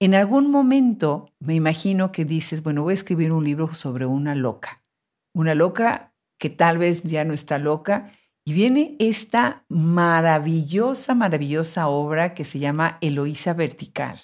[0.00, 4.34] en algún momento me imagino que dices, bueno, voy a escribir un libro sobre una
[4.34, 4.80] loca.
[5.32, 6.09] Una loca
[6.40, 8.08] que tal vez ya no está loca.
[8.44, 14.18] Y viene esta maravillosa, maravillosa obra que se llama Eloísa Vertical.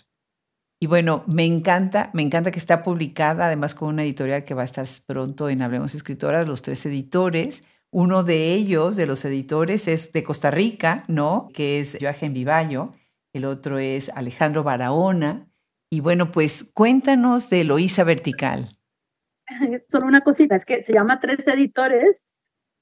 [0.81, 4.63] Y bueno, me encanta, me encanta que está publicada además con una editorial que va
[4.63, 7.65] a estar pronto en Hablemos Escritoras, los tres editores.
[7.91, 11.49] Uno de ellos, de los editores, es de Costa Rica, ¿no?
[11.53, 12.93] Que es Joaquín Vivallo.
[13.35, 15.51] El otro es Alejandro Barahona.
[15.91, 18.76] Y bueno, pues cuéntanos de Eloísa Vertical.
[19.89, 22.25] solo una cosita, es que se llama Tres Editores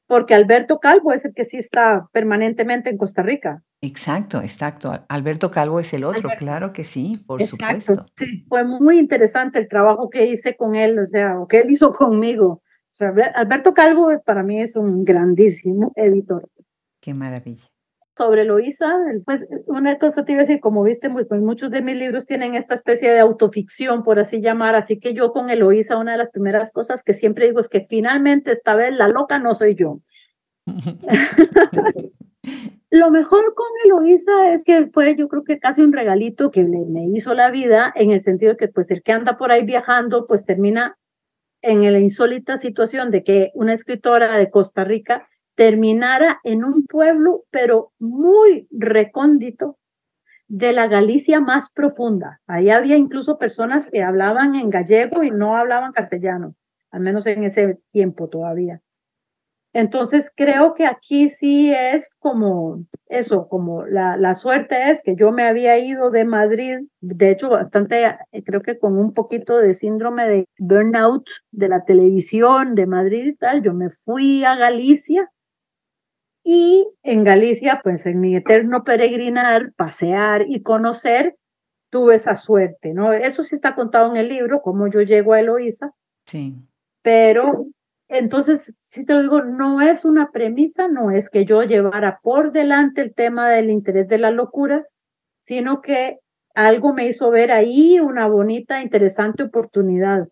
[0.06, 3.62] porque Alberto Calvo es el que sí está permanentemente en Costa Rica.
[3.80, 4.92] Exacto, exacto.
[5.08, 8.04] Alberto Calvo es el otro, claro que sí, por supuesto.
[8.16, 11.70] Sí, fue muy interesante el trabajo que hice con él, o sea, o que él
[11.70, 12.62] hizo conmigo.
[12.94, 16.48] O sea, Alberto Calvo para mí es un grandísimo editor.
[17.00, 17.73] Qué maravilla.
[18.16, 18.96] Sobre Loisa,
[19.26, 22.26] pues una cosa te iba a decir, como viste, pues, pues, muchos de mis libros
[22.26, 26.18] tienen esta especie de autoficción, por así llamar, así que yo con Eloísa, una de
[26.18, 29.74] las primeras cosas que siempre digo es que finalmente esta vez la loca no soy
[29.74, 29.98] yo.
[32.90, 36.84] Lo mejor con Eloísa es que fue, yo creo que casi un regalito que le,
[36.86, 39.64] me hizo la vida, en el sentido de que, pues, el que anda por ahí
[39.64, 40.96] viajando, pues termina
[41.62, 47.44] en la insólita situación de que una escritora de Costa Rica terminara en un pueblo,
[47.50, 49.78] pero muy recóndito,
[50.48, 52.40] de la Galicia más profunda.
[52.46, 56.54] Ahí había incluso personas que hablaban en gallego y no hablaban castellano,
[56.90, 58.80] al menos en ese tiempo todavía.
[59.72, 65.32] Entonces creo que aquí sí es como eso, como la, la suerte es que yo
[65.32, 69.74] me había ido de Madrid, de hecho bastante, eh, creo que con un poquito de
[69.74, 75.28] síndrome de burnout de la televisión de Madrid y tal, yo me fui a Galicia
[76.44, 81.36] y en Galicia, pues en mi eterno peregrinar, pasear y conocer,
[81.90, 83.12] tuve esa suerte, ¿no?
[83.12, 85.92] Eso sí está contado en el libro, cómo yo llego a Eloísa.
[86.26, 86.54] Sí.
[87.02, 87.66] Pero
[88.08, 92.52] entonces, si te lo digo, no es una premisa, no es que yo llevara por
[92.52, 94.84] delante el tema del interés de la locura,
[95.44, 96.18] sino que
[96.54, 100.28] algo me hizo ver ahí una bonita, interesante oportunidad.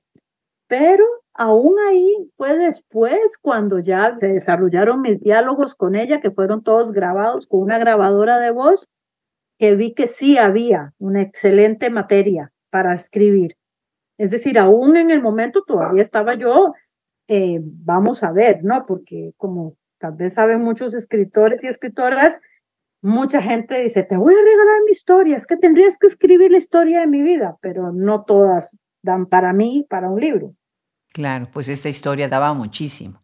[0.68, 6.62] Pero aún ahí fue después cuando ya se desarrollaron mis diálogos con ella, que fueron
[6.62, 8.88] todos grabados con una grabadora de voz,
[9.58, 13.56] que vi que sí había una excelente materia para escribir.
[14.18, 16.74] Es decir, aún en el momento todavía estaba yo
[17.28, 18.82] eh, vamos a ver, ¿no?
[18.86, 22.38] Porque como tal vez saben muchos escritores y escritoras,
[23.00, 26.58] mucha gente dice, te voy a regalar mi historia, es que tendrías que escribir la
[26.58, 28.70] historia de mi vida, pero no todas
[29.02, 30.54] dan para mí, para un libro.
[31.12, 33.22] Claro, pues esta historia daba muchísimo,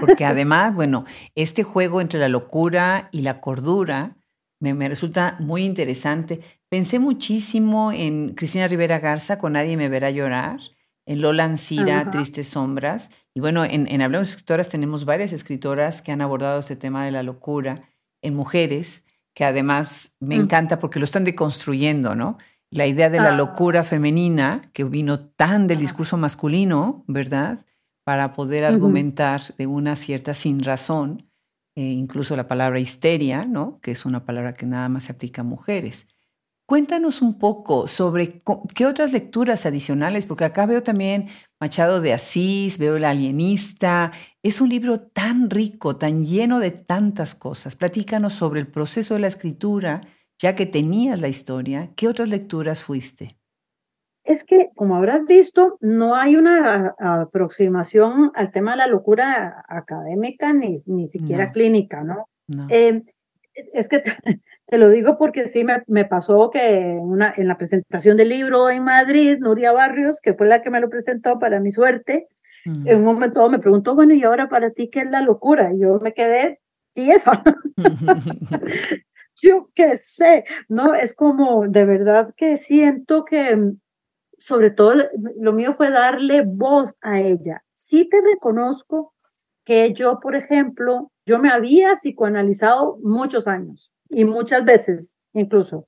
[0.00, 4.16] porque además, bueno, este juego entre la locura y la cordura
[4.60, 6.40] me, me, resulta muy interesante.
[6.68, 10.60] Pensé muchísimo en Cristina Rivera Garza con Nadie me verá llorar,
[11.06, 16.12] en Lola Ancira, Tristes Sombras, y bueno, en, en Hablemos Escritoras tenemos varias escritoras que
[16.12, 17.76] han abordado este tema de la locura
[18.22, 22.36] en mujeres, que además me encanta porque lo están deconstruyendo, ¿no?
[22.72, 23.36] La idea de la ah.
[23.36, 27.58] locura femenina, que vino tan del discurso masculino, ¿verdad?
[28.04, 31.28] Para poder argumentar de una cierta sin razón,
[31.74, 33.80] eh, incluso la palabra histeria, ¿no?
[33.80, 36.08] Que es una palabra que nada más se aplica a mujeres.
[36.64, 38.42] Cuéntanos un poco sobre
[38.76, 41.28] qué otras lecturas adicionales, porque acá veo también
[41.58, 44.12] Machado de Asís, veo El alienista.
[44.44, 47.74] Es un libro tan rico, tan lleno de tantas cosas.
[47.74, 50.00] Platícanos sobre el proceso de la escritura,
[50.40, 51.90] ya que tenías la historia.
[51.96, 53.36] ¿Qué otras lecturas fuiste?
[54.24, 60.52] Es que, como habrás visto, no hay una aproximación al tema de la locura académica
[60.52, 62.28] ni, ni siquiera clínica, ¿no?
[62.46, 62.66] no.
[62.70, 63.02] Eh,
[63.74, 64.02] es que
[64.66, 68.70] te lo digo porque sí me, me pasó que una, en la presentación del libro
[68.70, 72.28] en Madrid, Nuria Barrios, que fue la que me lo presentó para mi suerte,
[72.64, 72.88] mm.
[72.88, 75.72] en un momento me preguntó, bueno, ¿y ahora para ti qué es la locura?
[75.74, 76.60] Y yo me quedé
[76.94, 77.42] tiesa.
[79.40, 80.94] yo qué sé, ¿no?
[80.94, 83.58] Es como, de verdad que siento que,
[84.38, 84.94] sobre todo,
[85.38, 87.62] lo mío fue darle voz a ella.
[87.74, 89.14] Sí te reconozco
[89.64, 95.86] que yo, por ejemplo, yo me había psicoanalizado muchos años y muchas veces incluso.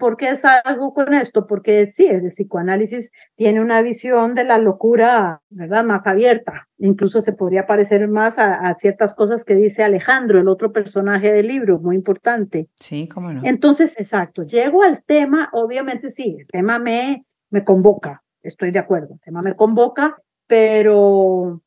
[0.00, 0.32] ¿Por qué
[0.64, 1.46] algo con esto?
[1.46, 5.84] Porque sí, el psicoanálisis tiene una visión de la locura, ¿verdad?
[5.84, 6.68] Más abierta.
[6.78, 11.48] Incluso se podría parecer más a, ciertas cosas que dice Alejandro, el otro personaje del
[11.48, 12.68] libro, muy importante.
[12.80, 13.42] Sí, cómo no.
[13.44, 19.14] Entonces, exacto, llego al tema, obviamente sí, el tema me, me convoca, estoy de acuerdo,
[19.14, 21.60] el tema me convoca, pero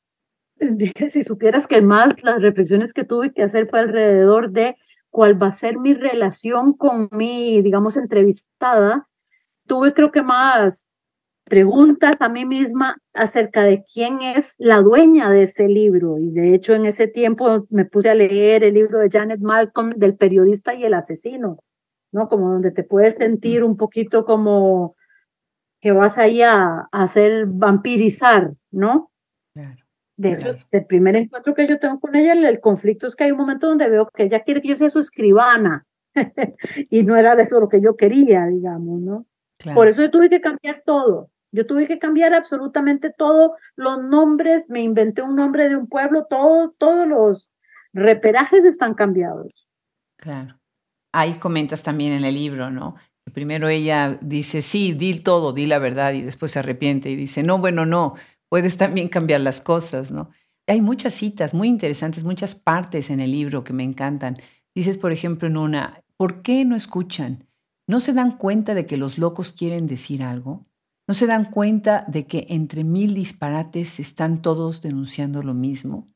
[1.10, 4.76] si supieras que más las reflexiones que tuve que hacer fue alrededor de
[5.14, 9.08] cuál va a ser mi relación con mi, digamos, entrevistada,
[9.68, 10.88] tuve creo que más
[11.44, 16.18] preguntas a mí misma acerca de quién es la dueña de ese libro.
[16.18, 19.92] Y de hecho en ese tiempo me puse a leer el libro de Janet Malcolm
[19.98, 21.60] del periodista y el asesino,
[22.12, 22.28] ¿no?
[22.28, 24.96] Como donde te puedes sentir un poquito como
[25.80, 29.12] que vas ahí a, hacer vampirizar, ¿no?
[29.54, 29.83] Claro.
[30.16, 33.32] De hecho, el primer encuentro que yo tengo con ella, el, conflicto es que hay
[33.32, 35.86] un momento donde veo que ella quiere que yo sea su escribana.
[36.90, 39.26] y no era de eso lo que yo quería, digamos, ¿no?
[39.74, 41.30] Por eso yo tuve que cambiar todo.
[41.52, 46.26] Yo tuve que cambiar absolutamente todo, los nombres, me inventé un nombre de un pueblo,
[46.28, 47.50] todo, todos los
[47.94, 49.70] reperajes están cambiados.
[50.18, 50.58] Claro.
[51.14, 52.96] Ahí comentas también en el libro, ¿no?
[53.34, 57.44] Primero ella dice, sí, di todo, di la verdad, y después se arrepiente y dice,
[57.44, 58.16] no, bueno, no,
[58.54, 60.30] puedes también cambiar las cosas, ¿no?
[60.68, 64.38] Hay muchas citas muy interesantes, muchas partes en el libro que me encantan.
[64.76, 67.48] Dices, por ejemplo, en una, ¿por qué no escuchan?
[67.88, 70.68] ¿No se dan cuenta de que los locos quieren decir algo?
[71.08, 76.14] ¿No se dan cuenta de que entre mil disparates están todos denunciando lo mismo?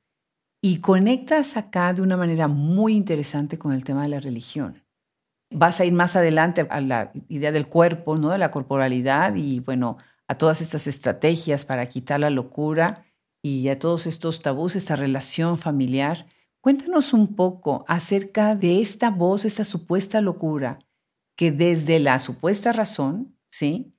[0.62, 4.84] Y conectas acá de una manera muy interesante con el tema de la religión.
[5.50, 8.30] Vas a ir más adelante a la idea del cuerpo, ¿no?
[8.30, 9.98] de la corporalidad y bueno,
[10.28, 13.06] a todas estas estrategias para quitar la locura
[13.42, 16.26] y a todos estos tabús, esta relación familiar.
[16.62, 20.80] Cuéntanos un poco acerca de esta voz, esta supuesta locura
[21.38, 23.94] que desde la supuesta razón, ¿sí?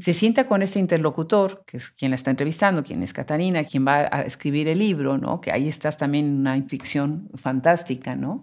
[0.00, 3.86] Se sienta con este interlocutor, que es quien la está entrevistando, quien es Catarina, quien
[3.86, 5.40] va a escribir el libro, ¿no?
[5.40, 8.42] Que ahí estás también en una ficción fantástica, ¿no?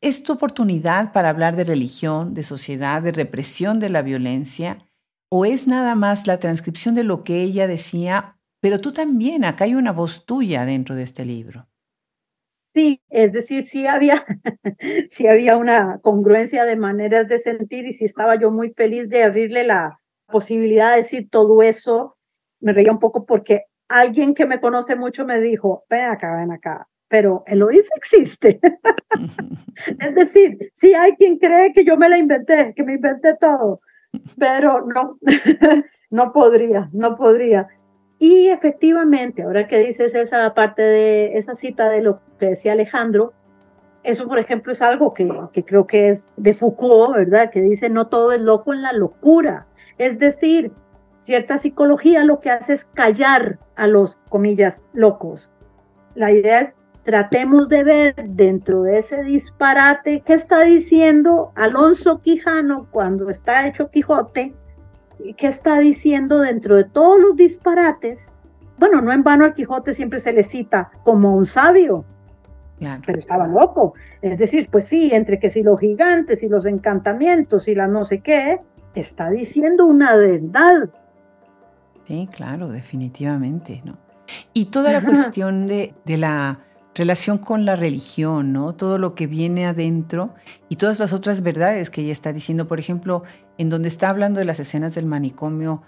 [0.00, 4.78] Es tu oportunidad para hablar de religión, de sociedad, de represión de la violencia,
[5.34, 9.64] o es nada más la transcripción de lo que ella decía, pero tú también, acá
[9.64, 11.66] hay una voz tuya dentro de este libro.
[12.74, 14.26] Sí, es decir, sí había,
[15.10, 19.22] sí había una congruencia de maneras de sentir y sí estaba yo muy feliz de
[19.22, 22.18] abrirle la posibilidad de decir todo eso.
[22.60, 26.52] Me reía un poco porque alguien que me conoce mucho me dijo, ven acá, ven
[26.52, 28.60] acá, pero Eloís existe.
[29.98, 33.80] es decir, sí hay quien cree que yo me la inventé, que me inventé todo,
[34.38, 35.18] pero no,
[36.10, 37.68] no podría, no podría.
[38.18, 43.32] Y efectivamente, ahora que dices esa parte de esa cita de lo que decía Alejandro,
[44.04, 47.50] eso, por ejemplo, es algo que, que creo que es de Foucault, ¿verdad?
[47.50, 49.66] Que dice, no todo es loco en la locura.
[49.98, 50.72] Es decir,
[51.20, 55.50] cierta psicología lo que hace es callar a los, comillas, locos.
[56.14, 56.74] La idea es,
[57.04, 63.90] tratemos de ver dentro de ese disparate qué está diciendo Alonso Quijano cuando está hecho
[63.90, 64.54] Quijote
[65.36, 68.32] ¿qué está diciendo dentro de todos los disparates?
[68.78, 72.04] Bueno, no en vano al Quijote siempre se le cita como un sabio,
[73.06, 73.94] pero estaba loco.
[74.20, 78.04] Es decir, pues sí, entre que si los gigantes y los encantamientos y la no
[78.04, 78.58] sé qué,
[78.94, 80.90] está diciendo una verdad.
[82.08, 83.98] Sí, claro, definitivamente, ¿no?
[84.52, 86.58] Y toda la cuestión de, de la
[86.94, 88.74] relación con la religión, ¿no?
[88.74, 90.32] Todo lo que viene adentro
[90.68, 92.68] y todas las otras verdades que ella está diciendo.
[92.68, 93.22] Por ejemplo,
[93.58, 95.82] en donde está hablando de las escenas del manicomio,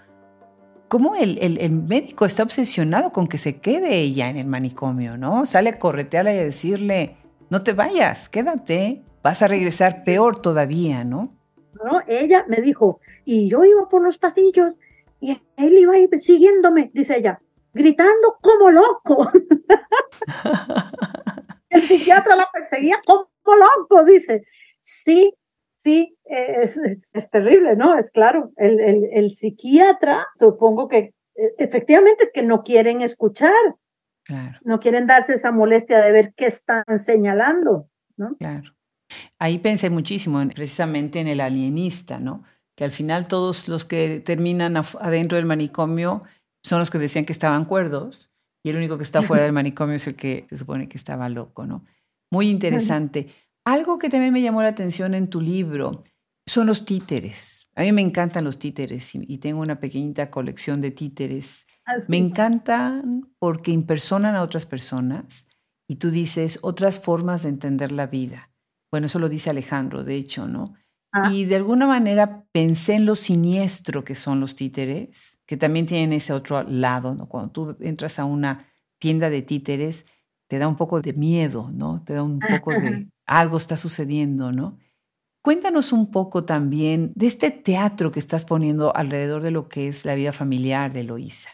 [0.87, 5.45] cómo el, médico está obsesionado con que se quede ella en el manicomio, ¿no?
[5.45, 7.17] Sale a corretearla y a decirle,
[7.49, 11.35] no te vayas, quédate, vas a regresar peor todavía, ¿no?
[11.83, 14.73] No, ella me dijo, y yo iba por los pasillos
[15.19, 17.41] y él iba siguiéndome, dice ella,
[17.75, 19.29] gritando como loco.
[21.69, 24.45] el psiquiatra la perseguía como loco, dice.
[24.81, 25.35] Sí,
[25.77, 26.79] sí, es,
[27.29, 27.97] terrible, ¿no?
[27.97, 33.51] Es claro, el, el, el, psiquiatra, supongo que e, efectivamente es que no quieren escuchar,
[34.23, 34.57] claro.
[34.63, 38.35] no quieren darse esa molestia de ver qué están señalando, ¿no?
[38.37, 38.73] Claro.
[39.37, 42.43] Ahí pensé muchísimo precisamente en el alienista, ¿no?
[42.75, 46.21] Que al final todos los que terminan adentro del manicomio
[46.65, 49.95] son los que decían que estaban cuerdos y el único que está fuera del manicomio
[49.95, 51.83] es el que se supone que estaba loco, ¿no?
[52.31, 53.27] Muy interesante.
[53.63, 56.03] Algo que también me llamó la atención en tu libro
[56.47, 57.69] son los títeres.
[57.75, 61.67] A mí me encantan los títeres y, tengo una pequeñita colección de títeres.
[61.85, 65.47] Ah, me encantan porque impersonan a otras personas
[65.87, 68.51] y tú dices otras formas de entender la vida.
[68.91, 70.73] Bueno, eso lo dice Alejandro, de hecho, ¿no?
[71.31, 76.13] Y de alguna manera pensé en lo siniestro que son los títeres, que también tienen
[76.13, 77.27] ese otro lado, ¿no?
[77.27, 78.65] Cuando tú entras a una
[78.99, 80.05] tienda de títeres,
[80.47, 82.03] te da un poco de miedo, ¿no?
[82.03, 84.77] Te da un poco de algo está sucediendo, ¿no?
[85.41, 90.03] Cuéntanos un poco también de este teatro que estás poniendo alrededor de lo que es
[90.03, 91.51] la vida familiar de Eloísa.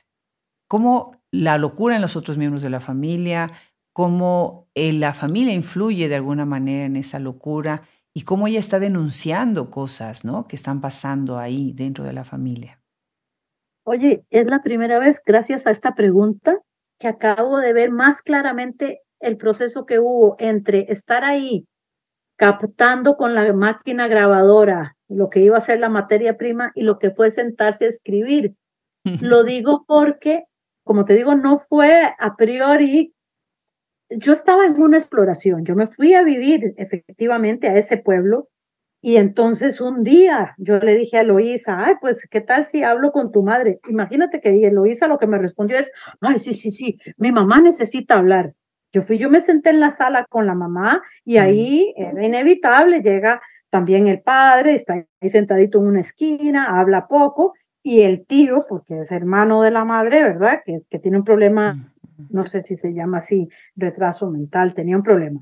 [0.68, 3.50] Cómo la locura en los otros miembros de la familia,
[3.94, 7.82] cómo eh, la familia influye de alguna manera en esa locura
[8.14, 10.48] y cómo ella está denunciando cosas, ¿no?
[10.48, 12.82] Que están pasando ahí dentro de la familia.
[13.84, 16.60] Oye, es la primera vez, gracias a esta pregunta,
[17.00, 21.66] que acabo de ver más claramente el proceso que hubo entre estar ahí
[22.38, 26.98] captando con la máquina grabadora lo que iba a ser la materia prima y lo
[26.98, 28.56] que fue sentarse a escribir.
[29.22, 30.46] Lo digo porque,
[30.84, 33.14] como te digo, no fue a priori
[34.18, 38.50] yo estaba en una exploración, yo me fui a vivir efectivamente a ese pueblo
[39.02, 43.12] y entonces un día yo le dije a Eloísa, ay, pues, ¿qué tal si hablo
[43.12, 43.80] con tu madre?
[43.90, 45.92] Imagínate que Eloísa lo que me respondió es,
[46.22, 48.54] ay, sí, sí, sí, mi mamá necesita hablar.
[48.94, 53.02] Yo fui, yo me senté en la sala con la mamá y ahí era inevitable,
[53.02, 58.66] llega también el padre, está ahí sentadito en una esquina, habla poco y el tío,
[58.68, 60.62] porque es hermano de la madre, ¿verdad?
[60.64, 61.91] Que, que tiene un problema
[62.30, 65.42] no sé si se llama así, retraso mental, tenía un problema.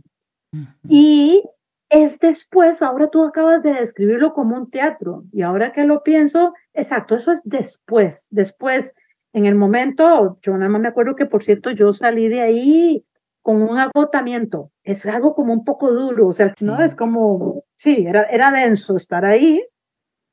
[0.87, 1.43] Y
[1.89, 6.53] es después, ahora tú acabas de describirlo como un teatro y ahora que lo pienso,
[6.73, 8.93] exacto, eso es después, después,
[9.33, 13.05] en el momento, yo nada más me acuerdo que por cierto yo salí de ahí
[13.41, 18.05] con un agotamiento, es algo como un poco duro, o sea, no es como, sí,
[18.07, 19.63] era, era denso estar ahí.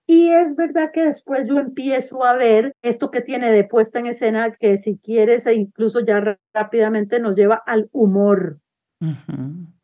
[0.07, 4.07] Y es verdad que después yo empiezo a ver esto que tiene de puesta en
[4.07, 8.61] escena, que si quieres, e incluso ya rápidamente nos lleva al humor,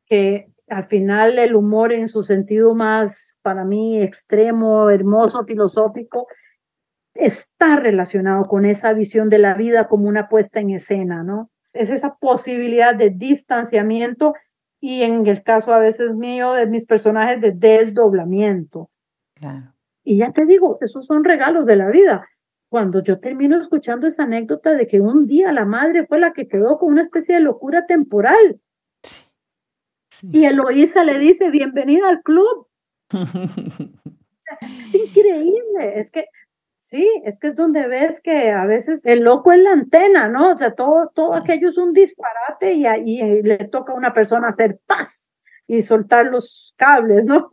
[0.06, 6.28] que al final el humor en su sentido más, para mí, extremo, hermoso, filosófico,
[7.14, 11.50] está relacionado con esa visión de la vida como una puesta en escena, ¿no?
[11.72, 14.34] Es esa posibilidad de distanciamiento
[14.80, 18.88] y en el caso a veces mío de mis personajes de desdoblamiento.
[19.34, 19.72] Claro.
[20.05, 22.28] Y ya te digo, esos son regalos de la vida.
[22.68, 26.48] Cuando yo termino escuchando esa anécdota de que un día la madre fue la que
[26.48, 28.61] quedó con una especie de locura temporal
[30.22, 32.68] y Eloísa le dice, bienvenida al club.
[34.61, 36.26] es increíble, es que
[36.80, 40.53] sí, es que es donde ves que a veces el loco es la antena, ¿no?
[40.53, 44.48] O sea, todo, todo aquello es un disparate y ahí le toca a una persona
[44.48, 45.26] hacer paz
[45.66, 47.50] y soltar los cables, ¿no?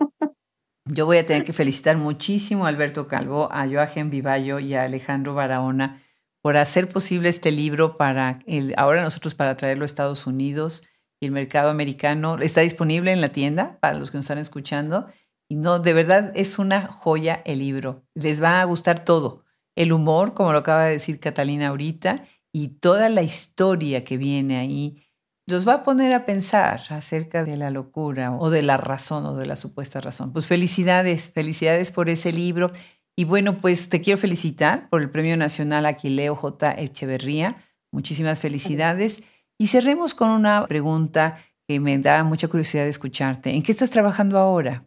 [0.91, 4.85] Yo voy a tener que felicitar muchísimo a Alberto Calvo, a Joaquín Vivallo y a
[4.85, 6.01] Alejandro Barahona
[6.41, 10.87] por hacer posible este libro para el, ahora nosotros para traerlo a Estados Unidos
[11.21, 15.05] y el mercado americano está disponible en la tienda para los que nos están escuchando.
[15.47, 18.03] Y no, de verdad es una joya el libro.
[18.15, 19.43] Les va a gustar todo.
[19.75, 24.57] El humor, como lo acaba de decir Catalina ahorita, y toda la historia que viene
[24.57, 25.03] ahí,
[25.49, 29.35] los va a poner a pensar acerca de la locura o de la razón o
[29.35, 30.31] de la supuesta razón.
[30.31, 32.71] Pues felicidades, felicidades por ese libro.
[33.17, 36.71] Y bueno, pues te quiero felicitar por el Premio Nacional Aquileo J.
[36.73, 37.55] Echeverría.
[37.91, 39.23] Muchísimas felicidades.
[39.57, 41.37] Y cerremos con una pregunta
[41.67, 43.49] que me da mucha curiosidad de escucharte.
[43.55, 44.85] ¿En qué estás trabajando ahora?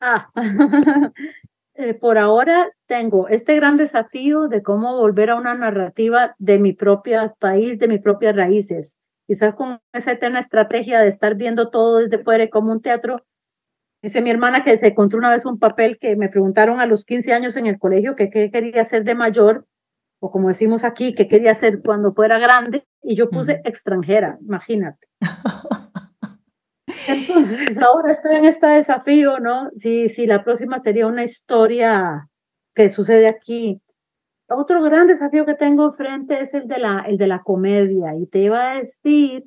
[0.00, 0.30] Ah,
[1.74, 6.72] eh, por ahora tengo este gran desafío de cómo volver a una narrativa de mi
[6.72, 8.98] propio país, de mis propias raíces.
[9.32, 13.24] Quizás con esa eterna estrategia de estar viendo todo desde fuera como un teatro.
[14.02, 17.06] Dice mi hermana que se encontró una vez un papel que me preguntaron a los
[17.06, 19.66] 15 años en el colegio que qué quería hacer de mayor
[20.20, 25.08] o como decimos aquí, que quería ser cuando fuera grande, y yo puse extranjera, imagínate.
[27.08, 29.70] Entonces, ahora estoy en este desafío, ¿no?
[29.78, 32.28] Si, si la próxima sería una historia
[32.74, 33.80] que sucede aquí.
[34.54, 38.26] Otro gran desafío que tengo frente es el de la, el de la comedia, y
[38.26, 39.44] te iba a decir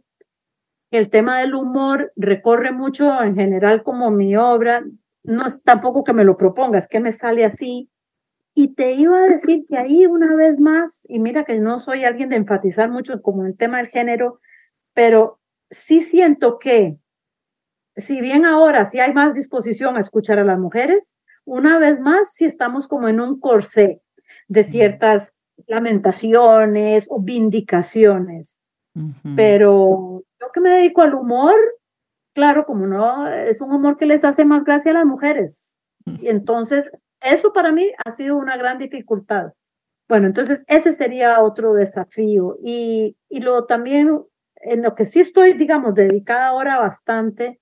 [0.91, 4.83] que el tema del humor recorre mucho en general como mi obra,
[5.23, 7.89] no es tampoco que me lo propongas, que me sale así,
[8.53, 12.05] y te iba a decir que ahí una vez más, y mira que no soy
[12.05, 14.39] alguien de enfatizar mucho como el tema del género,
[14.93, 15.39] pero
[15.69, 16.97] sí siento que
[17.97, 22.33] si bien ahora sí hay más disposición a escuchar a las mujeres, una vez más
[22.33, 24.01] sí estamos como en un corsé
[24.47, 25.33] de ciertas
[25.67, 28.59] lamentaciones o vindicaciones.
[29.35, 31.55] Pero yo que me dedico al humor,
[32.33, 35.75] claro, como no, es un humor que les hace más gracia a las mujeres.
[36.05, 36.89] Y entonces
[37.21, 39.51] eso para mí ha sido una gran dificultad.
[40.07, 42.57] Bueno, entonces ese sería otro desafío.
[42.63, 44.21] Y, y lo también,
[44.55, 47.59] en lo que sí estoy, digamos, dedicada ahora bastante,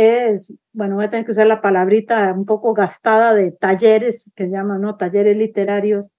[0.00, 4.48] es, bueno, voy a tener que usar la palabrita un poco gastada de talleres, que
[4.48, 4.96] llaman, ¿no?
[4.96, 6.10] Talleres literarios.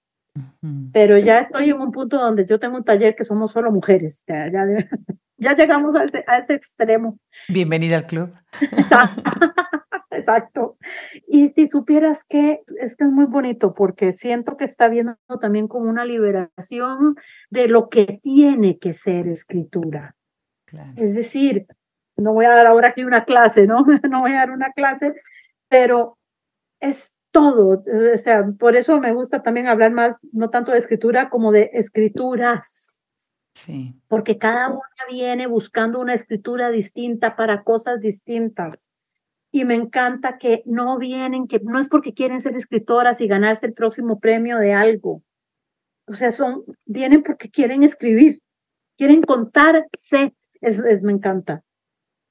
[0.94, 4.24] Pero ya estoy en un punto donde yo tengo un taller que somos solo mujeres.
[4.28, 4.66] Ya, ya,
[5.38, 7.18] ya llegamos a ese, a ese extremo.
[7.50, 8.34] Bienvenida al club.
[10.12, 10.78] Exacto.
[11.28, 15.68] Y si supieras que es que es muy bonito porque siento que está viendo también
[15.68, 17.16] como una liberación
[17.50, 20.16] de lo que tiene que ser escritura.
[20.96, 21.66] Es decir,
[22.22, 23.86] no voy a dar ahora aquí una clase, ¿no?
[24.10, 25.14] No voy a dar una clase,
[25.68, 26.18] pero
[26.80, 27.84] es todo.
[28.14, 31.72] O sea, por eso me gusta también hablar más, no tanto de escritura como de
[31.74, 33.00] escrituras.
[33.54, 33.96] Sí.
[34.08, 38.92] Porque cada una viene buscando una escritura distinta para cosas distintas
[39.52, 43.66] y me encanta que no vienen, que no es porque quieren ser escritoras y ganarse
[43.66, 45.24] el próximo premio de algo.
[46.08, 48.42] O sea, son, vienen porque quieren escribir,
[48.98, 50.34] quieren contarse.
[50.62, 51.64] Es, es, me encanta,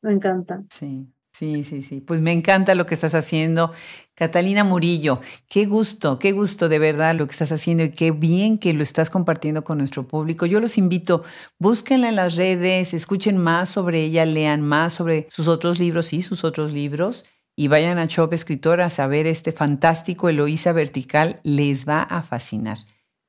[0.02, 0.62] me encanta.
[0.70, 1.12] Sí.
[1.40, 2.02] Sí, sí, sí.
[2.02, 3.72] Pues me encanta lo que estás haciendo.
[4.14, 8.58] Catalina Murillo, qué gusto, qué gusto de verdad lo que estás haciendo y qué bien
[8.58, 10.44] que lo estás compartiendo con nuestro público.
[10.44, 11.24] Yo los invito,
[11.58, 16.20] búsquenla en las redes, escuchen más sobre ella, lean más sobre sus otros libros y
[16.20, 17.24] sus otros libros
[17.56, 22.76] y vayan a Shop Escritora a saber este fantástico Eloísa Vertical, les va a fascinar.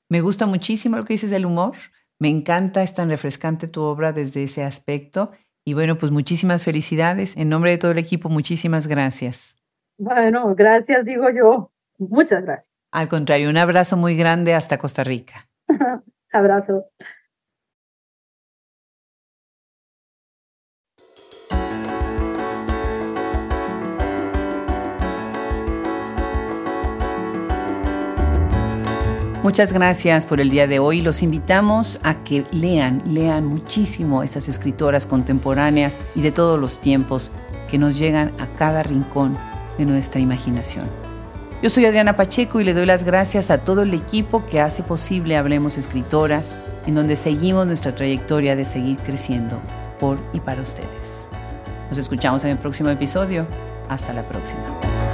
[0.09, 1.77] Me gusta muchísimo lo que dices del humor,
[2.19, 5.31] me encanta, es tan refrescante tu obra desde ese aspecto
[5.65, 7.37] Y bueno, pues muchísimas felicidades.
[7.37, 9.57] En nombre de todo el equipo, muchísimas gracias.
[9.97, 11.71] Bueno, gracias, digo yo.
[11.97, 12.71] Muchas gracias.
[12.91, 15.41] Al contrario, un abrazo muy grande hasta Costa Rica.
[16.31, 16.85] abrazo.
[29.43, 31.01] Muchas gracias por el día de hoy.
[31.01, 37.31] Los invitamos a que lean, lean muchísimo estas escritoras contemporáneas y de todos los tiempos
[37.67, 39.35] que nos llegan a cada rincón
[39.79, 40.85] de nuestra imaginación.
[41.63, 44.83] Yo soy Adriana Pacheco y le doy las gracias a todo el equipo que hace
[44.83, 49.59] posible Hablemos Escritoras, en donde seguimos nuestra trayectoria de seguir creciendo
[49.99, 51.31] por y para ustedes.
[51.89, 53.47] Nos escuchamos en el próximo episodio.
[53.89, 55.10] Hasta la próxima.